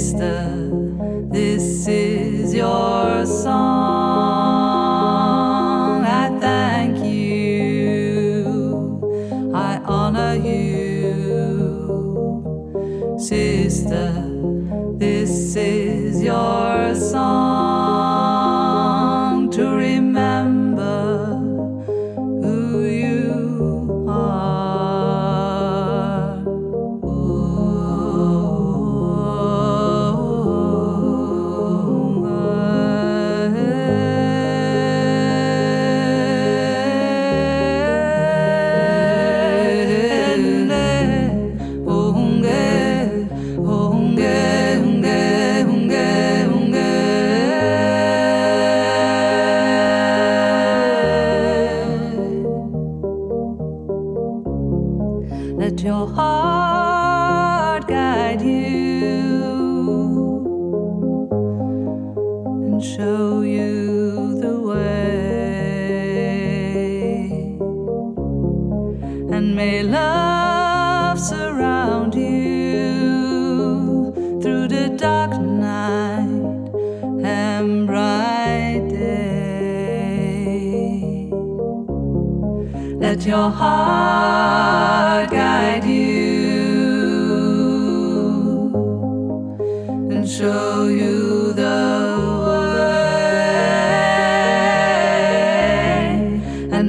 Sister, 0.06 0.55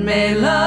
may 0.08 0.34
love 0.36 0.67